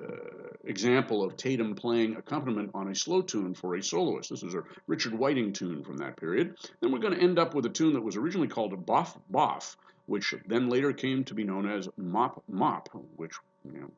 uh, 0.01 0.07
example 0.65 1.23
of 1.23 1.37
Tatum 1.37 1.75
playing 1.75 2.15
accompaniment 2.15 2.71
on 2.73 2.89
a 2.89 2.95
slow 2.95 3.21
tune 3.21 3.53
for 3.53 3.75
a 3.75 3.83
soloist. 3.83 4.29
This 4.29 4.43
is 4.43 4.53
a 4.53 4.63
Richard 4.87 5.13
Whiting 5.13 5.53
tune 5.53 5.83
from 5.83 5.97
that 5.97 6.17
period. 6.17 6.55
Then 6.81 6.91
we're 6.91 6.99
going 6.99 7.13
to 7.13 7.21
end 7.21 7.39
up 7.39 7.53
with 7.53 7.65
a 7.65 7.69
tune 7.69 7.93
that 7.93 8.01
was 8.01 8.17
originally 8.17 8.47
called 8.47 8.73
a 8.73 8.77
Boff 8.77 9.17
Boff, 9.31 9.75
which 10.05 10.33
then 10.47 10.69
later 10.69 10.91
came 10.91 11.23
to 11.25 11.33
be 11.33 11.43
known 11.43 11.69
as 11.69 11.87
Mop 11.97 12.43
Mop, 12.47 12.89
which, 13.15 13.33
you 13.63 13.79
know, 13.79 13.91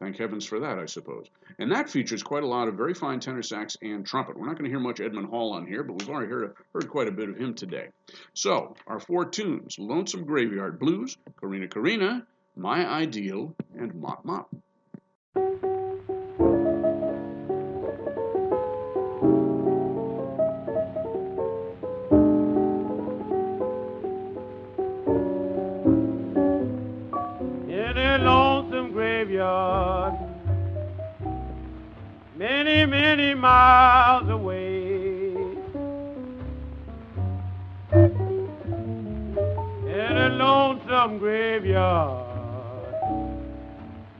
Thank 0.00 0.16
heavens 0.16 0.46
for 0.46 0.60
that, 0.60 0.78
I 0.78 0.86
suppose. 0.86 1.26
And 1.58 1.70
that 1.72 1.90
features 1.90 2.22
quite 2.22 2.42
a 2.42 2.46
lot 2.46 2.68
of 2.68 2.74
very 2.74 2.94
fine 2.94 3.20
tenor 3.20 3.42
sax 3.42 3.76
and 3.82 4.06
trumpet. 4.06 4.36
We're 4.36 4.46
not 4.46 4.56
going 4.56 4.64
to 4.64 4.70
hear 4.70 4.80
much 4.80 4.98
Edmund 4.98 5.28
Hall 5.28 5.52
on 5.52 5.66
here, 5.66 5.82
but 5.82 5.98
we've 5.98 6.08
already 6.08 6.30
heard, 6.30 6.54
heard 6.72 6.88
quite 6.88 7.06
a 7.06 7.12
bit 7.12 7.28
of 7.28 7.36
him 7.36 7.52
today. 7.52 7.88
So, 8.32 8.74
our 8.86 8.98
four 8.98 9.26
tunes 9.26 9.78
Lonesome 9.78 10.24
Graveyard 10.24 10.78
Blues, 10.78 11.18
Corrina 11.40 11.68
Corrina, 11.68 12.24
My 12.56 12.86
Ideal, 12.86 13.54
and 13.78 13.94
Mop 13.94 14.24
Mop. 14.24 14.48
graveyard 29.20 29.89
many, 32.40 32.86
many 32.86 33.34
miles 33.34 34.26
away. 34.30 35.34
In 39.98 40.12
a 40.26 40.28
lonesome 40.30 41.18
graveyard 41.18 42.26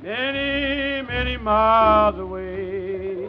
many, 0.03 1.01
many 1.09 1.39
miles 1.39 2.19
away. 2.19 3.27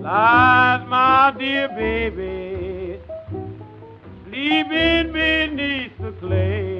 Lies 0.00 0.88
my 0.88 1.34
dear 1.38 1.68
baby 1.68 2.98
sleeping 4.24 5.12
beneath 5.12 5.98
the 5.98 6.12
clay. 6.12 6.77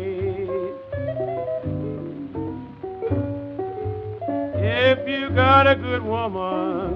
If 4.81 5.09
you 5.09 5.29
got 5.31 5.67
a 5.67 5.75
good 5.75 6.05
woman, 6.05 6.95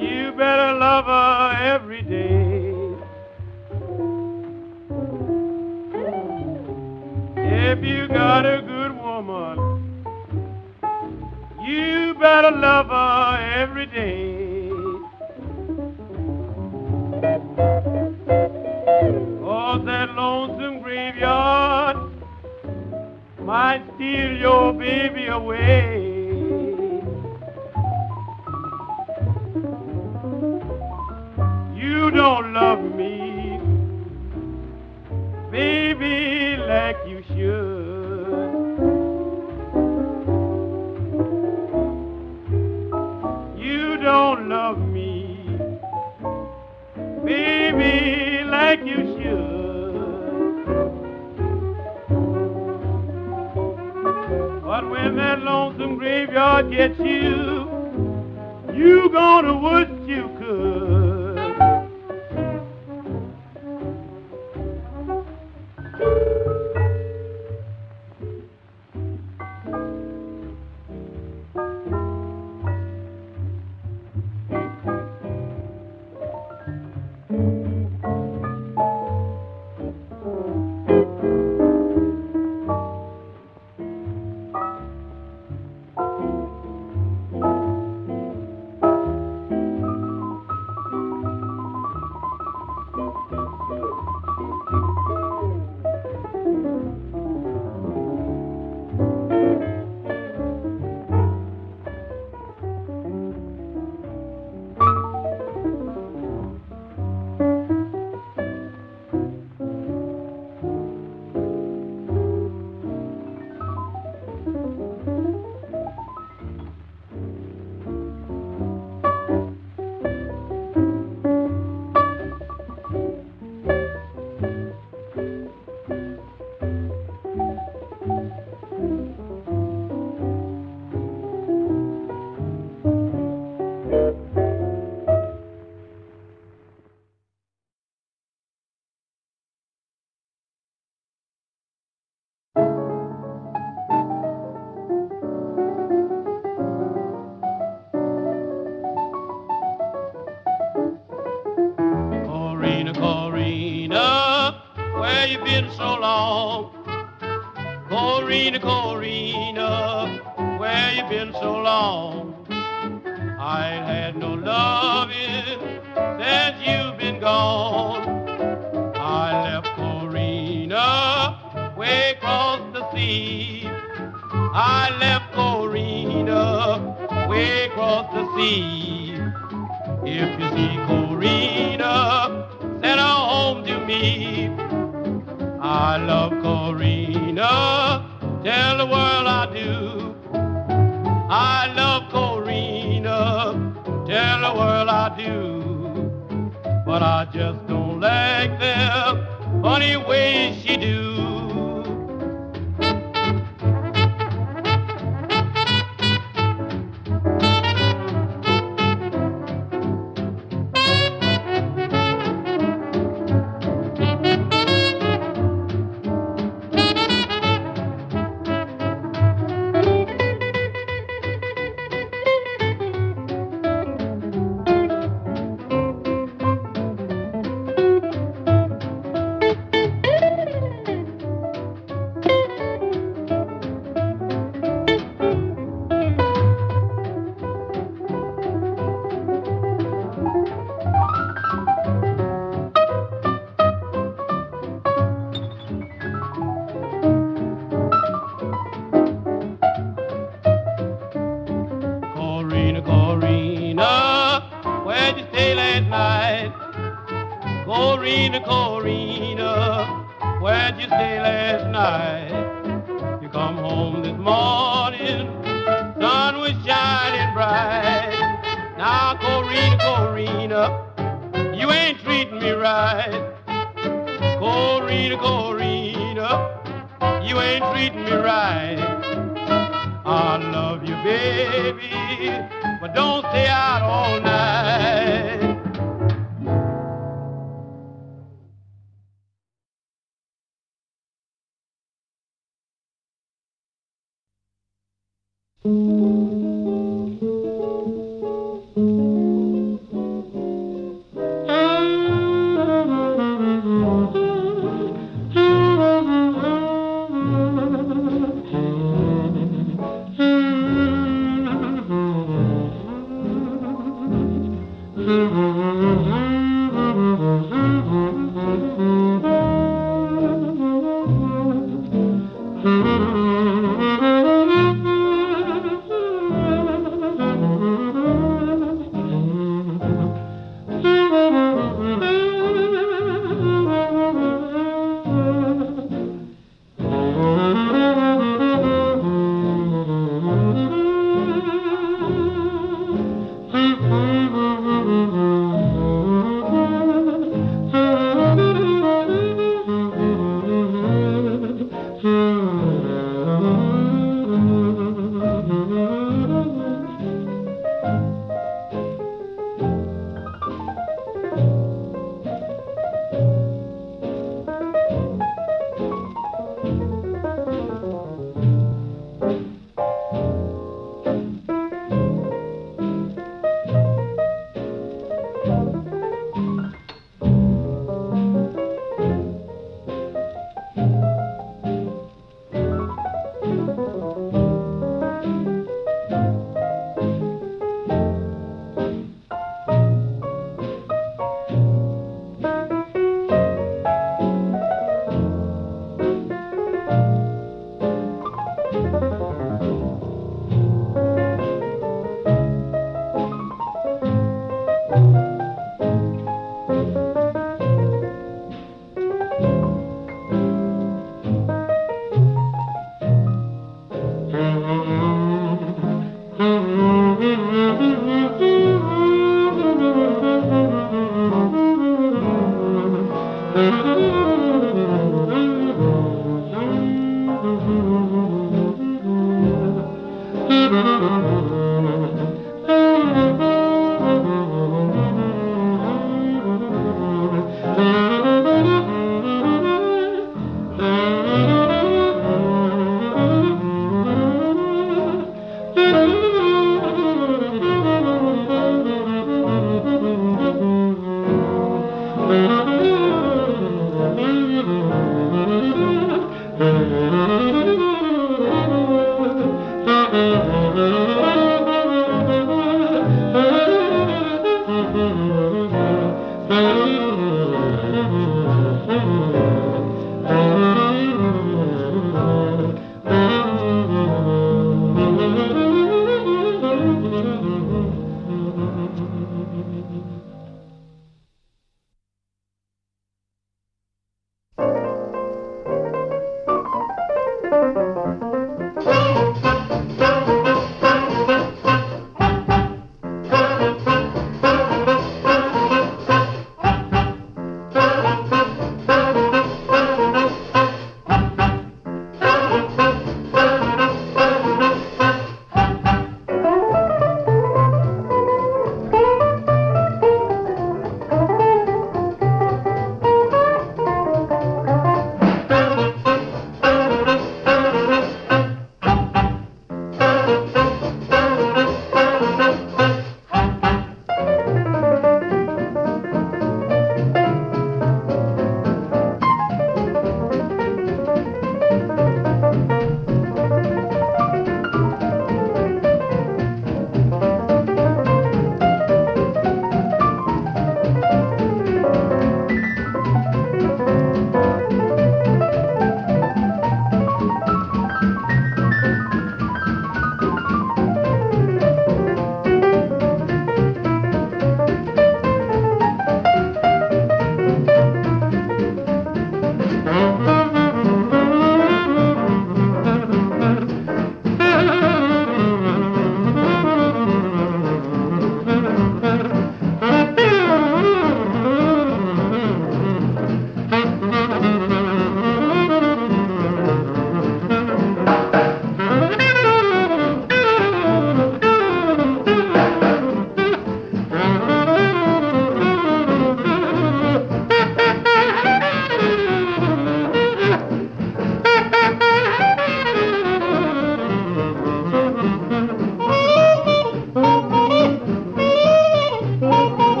you 0.00 0.30
better 0.38 0.72
love 0.78 1.06
her 1.06 1.56
every 1.74 2.02
day. 2.02 2.70
If 7.36 7.84
you 7.84 8.06
got 8.06 8.46
a 8.46 8.62
good 8.62 8.96
woman, 8.96 9.58
you 11.66 12.14
better 12.20 12.52
love 12.52 12.86
her 12.86 13.36
every 13.56 13.86
day. 13.86 14.70
Oh, 19.42 19.82
that 19.84 20.14
lonesome 20.14 20.82
graveyard 20.82 21.96
might 23.40 23.82
steal 23.96 24.36
your 24.38 24.72
baby 24.72 25.13
away. 25.32 25.93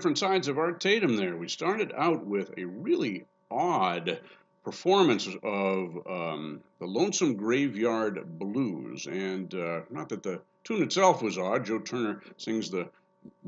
Different 0.00 0.16
sides 0.16 0.48
of 0.48 0.56
Art 0.56 0.80
Tatum 0.80 1.14
there. 1.14 1.36
We 1.36 1.46
started 1.46 1.92
out 1.94 2.24
with 2.24 2.56
a 2.56 2.64
really 2.64 3.26
odd 3.50 4.18
performance 4.64 5.28
of 5.42 5.98
um, 6.08 6.62
the 6.78 6.86
Lonesome 6.86 7.36
Graveyard 7.36 8.38
Blues. 8.38 9.06
And 9.06 9.54
uh, 9.54 9.82
not 9.90 10.08
that 10.08 10.22
the 10.22 10.40
tune 10.64 10.82
itself 10.82 11.20
was 11.20 11.36
odd, 11.36 11.66
Joe 11.66 11.80
Turner 11.80 12.22
sings 12.38 12.70
the 12.70 12.88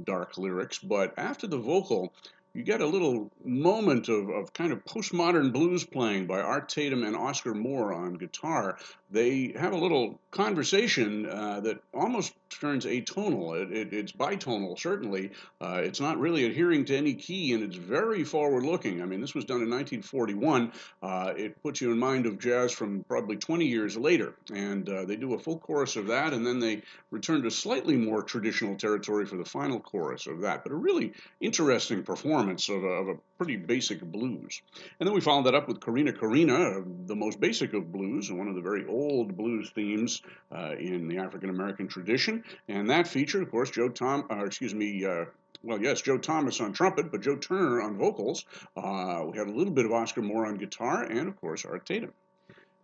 dark 0.04 0.36
lyrics, 0.36 0.78
but 0.78 1.14
after 1.16 1.46
the 1.46 1.56
vocal, 1.56 2.12
you 2.52 2.62
get 2.62 2.82
a 2.82 2.86
little 2.86 3.30
moment 3.42 4.10
of, 4.10 4.28
of 4.28 4.52
kind 4.52 4.72
of 4.72 4.84
postmodern 4.84 5.54
blues 5.54 5.84
playing 5.84 6.26
by 6.26 6.42
Art 6.42 6.68
Tatum 6.68 7.02
and 7.02 7.16
Oscar 7.16 7.54
Moore 7.54 7.94
on 7.94 8.12
guitar. 8.12 8.76
They 9.12 9.52
have 9.56 9.74
a 9.74 9.76
little 9.76 10.18
conversation 10.30 11.26
uh, 11.26 11.60
that 11.60 11.82
almost 11.92 12.32
turns 12.48 12.86
atonal. 12.86 13.60
It, 13.60 13.70
it, 13.70 13.92
it's 13.92 14.12
bitonal, 14.12 14.78
certainly. 14.78 15.32
Uh, 15.60 15.82
it's 15.84 16.00
not 16.00 16.18
really 16.18 16.46
adhering 16.46 16.86
to 16.86 16.96
any 16.96 17.12
key, 17.14 17.52
and 17.52 17.62
it's 17.62 17.76
very 17.76 18.24
forward 18.24 18.64
looking. 18.64 19.02
I 19.02 19.04
mean, 19.04 19.20
this 19.20 19.34
was 19.34 19.44
done 19.44 19.62
in 19.62 19.70
1941. 19.70 20.72
Uh, 21.02 21.34
it 21.36 21.62
puts 21.62 21.80
you 21.80 21.92
in 21.92 21.98
mind 21.98 22.24
of 22.24 22.38
jazz 22.38 22.72
from 22.72 23.04
probably 23.04 23.36
20 23.36 23.66
years 23.66 23.96
later. 23.96 24.34
And 24.52 24.88
uh, 24.88 25.04
they 25.04 25.16
do 25.16 25.34
a 25.34 25.38
full 25.38 25.58
chorus 25.58 25.96
of 25.96 26.06
that, 26.06 26.32
and 26.32 26.46
then 26.46 26.58
they 26.58 26.82
return 27.10 27.42
to 27.42 27.50
slightly 27.50 27.96
more 27.96 28.22
traditional 28.22 28.76
territory 28.76 29.26
for 29.26 29.36
the 29.36 29.44
final 29.44 29.78
chorus 29.78 30.26
of 30.26 30.40
that. 30.40 30.62
But 30.62 30.72
a 30.72 30.76
really 30.76 31.12
interesting 31.40 32.02
performance 32.02 32.70
of 32.70 32.82
a, 32.82 32.86
of 32.86 33.08
a 33.08 33.16
pretty 33.42 33.56
basic 33.56 34.00
blues. 34.00 34.62
And 35.00 35.06
then 35.06 35.14
we 35.14 35.20
followed 35.20 35.46
that 35.46 35.54
up 35.54 35.66
with 35.66 35.80
Corrina 35.80 36.16
Corrina, 36.16 36.84
the 37.08 37.16
most 37.16 37.40
basic 37.40 37.72
of 37.74 37.90
blues, 37.90 38.28
and 38.28 38.38
one 38.38 38.46
of 38.46 38.54
the 38.54 38.60
very 38.60 38.86
old 38.86 39.36
blues 39.36 39.70
themes 39.74 40.22
uh, 40.54 40.76
in 40.78 41.08
the 41.08 41.18
African 41.18 41.50
American 41.50 41.88
tradition. 41.88 42.44
And 42.68 42.88
that 42.90 43.08
featured, 43.08 43.42
of 43.42 43.50
course, 43.50 43.70
Joe 43.70 43.88
Tom, 43.88 44.26
uh, 44.30 44.44
excuse 44.44 44.74
me, 44.74 45.04
uh, 45.04 45.24
well, 45.64 45.80
yes, 45.80 46.02
Joe 46.02 46.18
Thomas 46.18 46.60
on 46.60 46.72
trumpet, 46.72 47.10
but 47.10 47.20
Joe 47.20 47.36
Turner 47.36 47.82
on 47.82 47.96
vocals. 47.96 48.44
Uh, 48.76 49.24
we 49.30 49.36
had 49.36 49.48
a 49.48 49.52
little 49.52 49.72
bit 49.72 49.86
of 49.86 49.92
Oscar 49.92 50.22
Moore 50.22 50.46
on 50.46 50.56
guitar, 50.56 51.02
and 51.02 51.26
of 51.28 51.40
course, 51.40 51.64
Art 51.64 51.84
Tatum. 51.84 52.12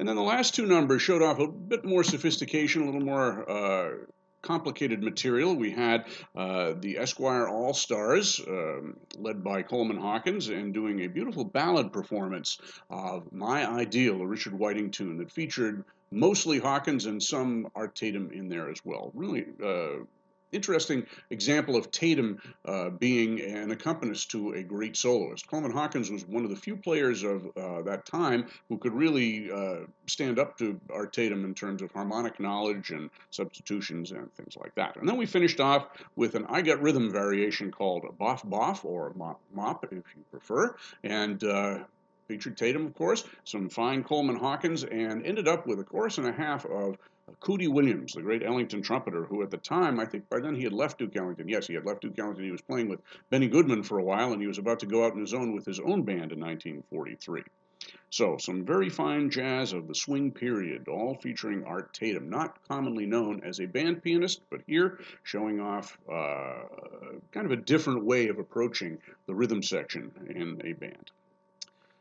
And 0.00 0.08
then 0.08 0.16
the 0.16 0.22
last 0.22 0.56
two 0.56 0.66
numbers 0.66 1.02
showed 1.02 1.22
off 1.22 1.38
a 1.38 1.46
bit 1.46 1.84
more 1.84 2.02
sophistication, 2.02 2.82
a 2.82 2.86
little 2.86 3.00
more 3.00 3.48
uh, 3.48 3.90
complicated 4.42 5.02
material. 5.02 5.54
We 5.54 5.70
had 5.70 6.06
uh, 6.36 6.74
the 6.78 6.98
Esquire 6.98 7.48
All 7.48 7.74
Stars, 7.74 8.40
um, 8.46 8.96
led 9.16 9.42
by 9.42 9.62
Coleman 9.62 9.98
Hawkins, 9.98 10.48
and 10.48 10.72
doing 10.72 11.00
a 11.00 11.06
beautiful 11.08 11.44
ballad 11.44 11.92
performance 11.92 12.58
of 12.90 13.32
My 13.32 13.68
Ideal, 13.68 14.20
a 14.20 14.26
Richard 14.26 14.58
Whiting 14.58 14.90
tune 14.90 15.18
that 15.18 15.30
featured 15.30 15.84
mostly 16.10 16.58
Hawkins 16.58 17.06
and 17.06 17.22
some 17.22 17.68
Art 17.74 17.94
Tatum 17.94 18.30
in 18.32 18.48
there 18.48 18.70
as 18.70 18.84
well. 18.84 19.10
Really 19.14 19.46
uh, 19.62 20.04
interesting 20.52 21.06
example 21.30 21.76
of 21.76 21.90
Tatum 21.90 22.38
uh, 22.64 22.90
being 22.90 23.40
an 23.40 23.70
accompanist 23.70 24.30
to 24.32 24.52
a 24.52 24.62
great 24.62 24.96
soloist. 24.96 25.48
Coleman 25.48 25.72
Hawkins 25.72 26.10
was 26.10 26.26
one 26.26 26.44
of 26.44 26.50
the 26.50 26.56
few 26.56 26.76
players 26.76 27.22
of 27.22 27.46
uh, 27.56 27.82
that 27.82 28.06
time 28.06 28.46
who 28.68 28.78
could 28.78 28.92
really 28.92 29.50
uh, 29.50 29.86
stand 30.06 30.38
up 30.38 30.56
to 30.58 30.80
Art 30.92 31.12
Tatum 31.12 31.44
in 31.44 31.54
terms 31.54 31.82
of 31.82 31.90
harmonic 31.92 32.40
knowledge 32.40 32.90
and 32.90 33.10
substitutions 33.30 34.12
and 34.12 34.32
things 34.34 34.56
like 34.56 34.74
that. 34.74 34.96
And 34.96 35.08
then 35.08 35.16
we 35.16 35.26
finished 35.26 35.60
off 35.60 35.88
with 36.16 36.34
an 36.34 36.46
I 36.48 36.62
Got 36.62 36.82
Rhythm 36.82 37.10
variation 37.10 37.70
called 37.70 38.04
Boff 38.18 38.44
Boff 38.44 38.84
or 38.84 39.12
Mop 39.14 39.40
Mop 39.52 39.84
if 39.84 39.92
you 39.92 40.24
prefer. 40.30 40.74
And 41.04 41.42
uh, 41.44 41.78
featured 42.28 42.56
Tatum, 42.56 42.86
of 42.86 42.94
course, 42.94 43.24
some 43.44 43.68
fine 43.68 44.04
Coleman 44.04 44.36
Hawkins, 44.36 44.84
and 44.84 45.24
ended 45.24 45.48
up 45.48 45.66
with 45.66 45.80
a 45.80 45.84
chorus 45.84 46.18
and 46.18 46.26
a 46.26 46.32
half 46.32 46.66
of 46.66 46.98
Cootie 47.40 47.68
Williams, 47.68 48.12
the 48.12 48.22
great 48.22 48.42
Ellington 48.42 48.82
trumpeter, 48.82 49.24
who 49.24 49.42
at 49.42 49.50
the 49.50 49.56
time, 49.56 50.00
I 50.00 50.06
think 50.06 50.28
by 50.28 50.40
then 50.40 50.54
he 50.54 50.64
had 50.64 50.72
left 50.72 50.98
Duke 50.98 51.16
Ellington. 51.16 51.48
Yes, 51.48 51.66
he 51.66 51.74
had 51.74 51.84
left 51.84 52.02
Duke 52.02 52.18
Ellington. 52.18 52.44
He 52.44 52.50
was 52.50 52.62
playing 52.62 52.88
with 52.88 53.00
Benny 53.30 53.48
Goodman 53.48 53.82
for 53.82 53.98
a 53.98 54.04
while, 54.04 54.32
and 54.32 54.40
he 54.40 54.48
was 54.48 54.58
about 54.58 54.80
to 54.80 54.86
go 54.86 55.04
out 55.04 55.12
on 55.12 55.20
his 55.20 55.34
own 55.34 55.54
with 55.54 55.64
his 55.64 55.80
own 55.80 56.02
band 56.02 56.32
in 56.32 56.40
1943. 56.40 57.42
So, 58.10 58.38
some 58.38 58.64
very 58.64 58.88
fine 58.88 59.30
jazz 59.30 59.72
of 59.72 59.86
the 59.86 59.94
swing 59.94 60.32
period, 60.32 60.88
all 60.88 61.14
featuring 61.14 61.64
Art 61.64 61.92
Tatum, 61.92 62.28
not 62.30 62.58
commonly 62.66 63.06
known 63.06 63.42
as 63.44 63.60
a 63.60 63.66
band 63.66 64.02
pianist, 64.02 64.40
but 64.50 64.62
here 64.66 64.98
showing 65.22 65.60
off 65.60 65.98
uh, 66.10 66.62
kind 67.32 67.46
of 67.46 67.52
a 67.52 67.56
different 67.56 68.04
way 68.04 68.28
of 68.28 68.38
approaching 68.38 68.98
the 69.26 69.34
rhythm 69.34 69.62
section 69.62 70.10
in 70.28 70.60
a 70.64 70.72
band. 70.72 71.10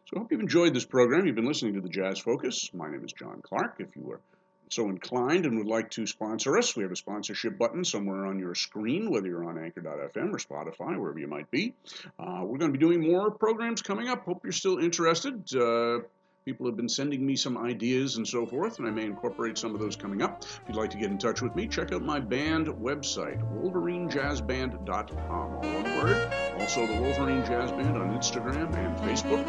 So 0.05 0.15
I 0.15 0.19
hope 0.19 0.31
you've 0.31 0.39
enjoyed 0.39 0.73
this 0.73 0.85
program. 0.85 1.27
You've 1.27 1.35
been 1.35 1.45
listening 1.45 1.73
to 1.73 1.81
the 1.81 1.89
Jazz 1.89 2.19
Focus. 2.19 2.73
My 2.73 2.89
name 2.89 3.03
is 3.03 3.11
John 3.11 3.41
Clark. 3.41 3.75
If 3.79 3.93
you 3.97 4.03
were 4.03 4.21
so 4.69 4.89
inclined 4.89 5.45
and 5.45 5.57
would 5.57 5.67
like 5.67 5.89
to 5.91 6.05
sponsor 6.05 6.57
us, 6.57 6.75
we 6.75 6.83
have 6.83 6.91
a 6.91 6.95
sponsorship 6.95 7.57
button 7.57 7.83
somewhere 7.83 8.25
on 8.25 8.39
your 8.39 8.55
screen, 8.55 9.09
whether 9.09 9.27
you're 9.27 9.45
on 9.45 9.57
Anchor.fm 9.57 10.33
or 10.33 10.37
Spotify, 10.37 10.97
wherever 10.99 11.19
you 11.19 11.27
might 11.27 11.49
be. 11.51 11.73
Uh, 12.19 12.41
we're 12.43 12.57
going 12.57 12.71
to 12.71 12.77
be 12.77 12.83
doing 12.83 13.01
more 13.01 13.31
programs 13.31 13.81
coming 13.81 14.07
up. 14.07 14.25
Hope 14.25 14.43
you're 14.43 14.51
still 14.51 14.77
interested. 14.77 15.55
Uh, 15.55 15.99
People 16.47 16.65
have 16.67 16.77
been 16.77 16.87
sending 16.87 17.25
me 17.25 17.35
some 17.35 17.57
ideas 17.57 18.15
and 18.15 18.25
so 18.25 18.45
forth, 18.45 18.79
and 18.79 18.87
I 18.87 18.91
may 18.91 19.03
incorporate 19.03 19.57
some 19.57 19.73
of 19.75 19.81
those 19.81 19.97
coming 19.97 20.21
up. 20.21 20.45
If 20.45 20.61
you'd 20.69 20.77
like 20.77 20.91
to 20.91 20.97
get 20.97 21.11
in 21.11 21.17
touch 21.17 21.41
with 21.41 21.53
me, 21.57 21.67
check 21.67 21.91
out 21.91 22.03
my 22.03 22.21
band 22.21 22.67
website, 22.67 23.43
wolverinejazzband.com, 23.61 25.29
all 25.29 25.59
one 25.59 25.83
word. 25.97 26.33
Also, 26.57 26.87
the 26.87 27.01
Wolverine 27.01 27.43
Jazz 27.43 27.71
Band 27.71 27.97
on 27.97 28.17
Instagram 28.17 28.73
and 28.75 28.97
Facebook. 28.99 29.45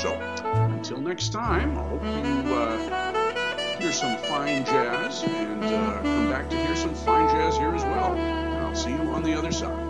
So, 0.00 0.14
until 0.14 0.98
next 1.02 1.28
time, 1.28 1.76
I 1.76 1.82
hope 1.88 2.02
you 2.04 2.54
uh, 2.54 2.89
hear 3.80 3.92
some 3.92 4.16
fine 4.18 4.64
jazz 4.66 5.22
and 5.22 5.64
uh, 5.64 6.02
come 6.02 6.28
back 6.28 6.50
to 6.50 6.56
hear 6.56 6.76
some 6.76 6.94
fine 6.94 7.28
jazz 7.30 7.56
here 7.56 7.74
as 7.74 7.82
well. 7.82 8.14
And 8.14 8.58
I'll 8.58 8.74
see 8.74 8.90
you 8.90 8.98
on 8.98 9.22
the 9.22 9.34
other 9.34 9.50
side. 9.50 9.89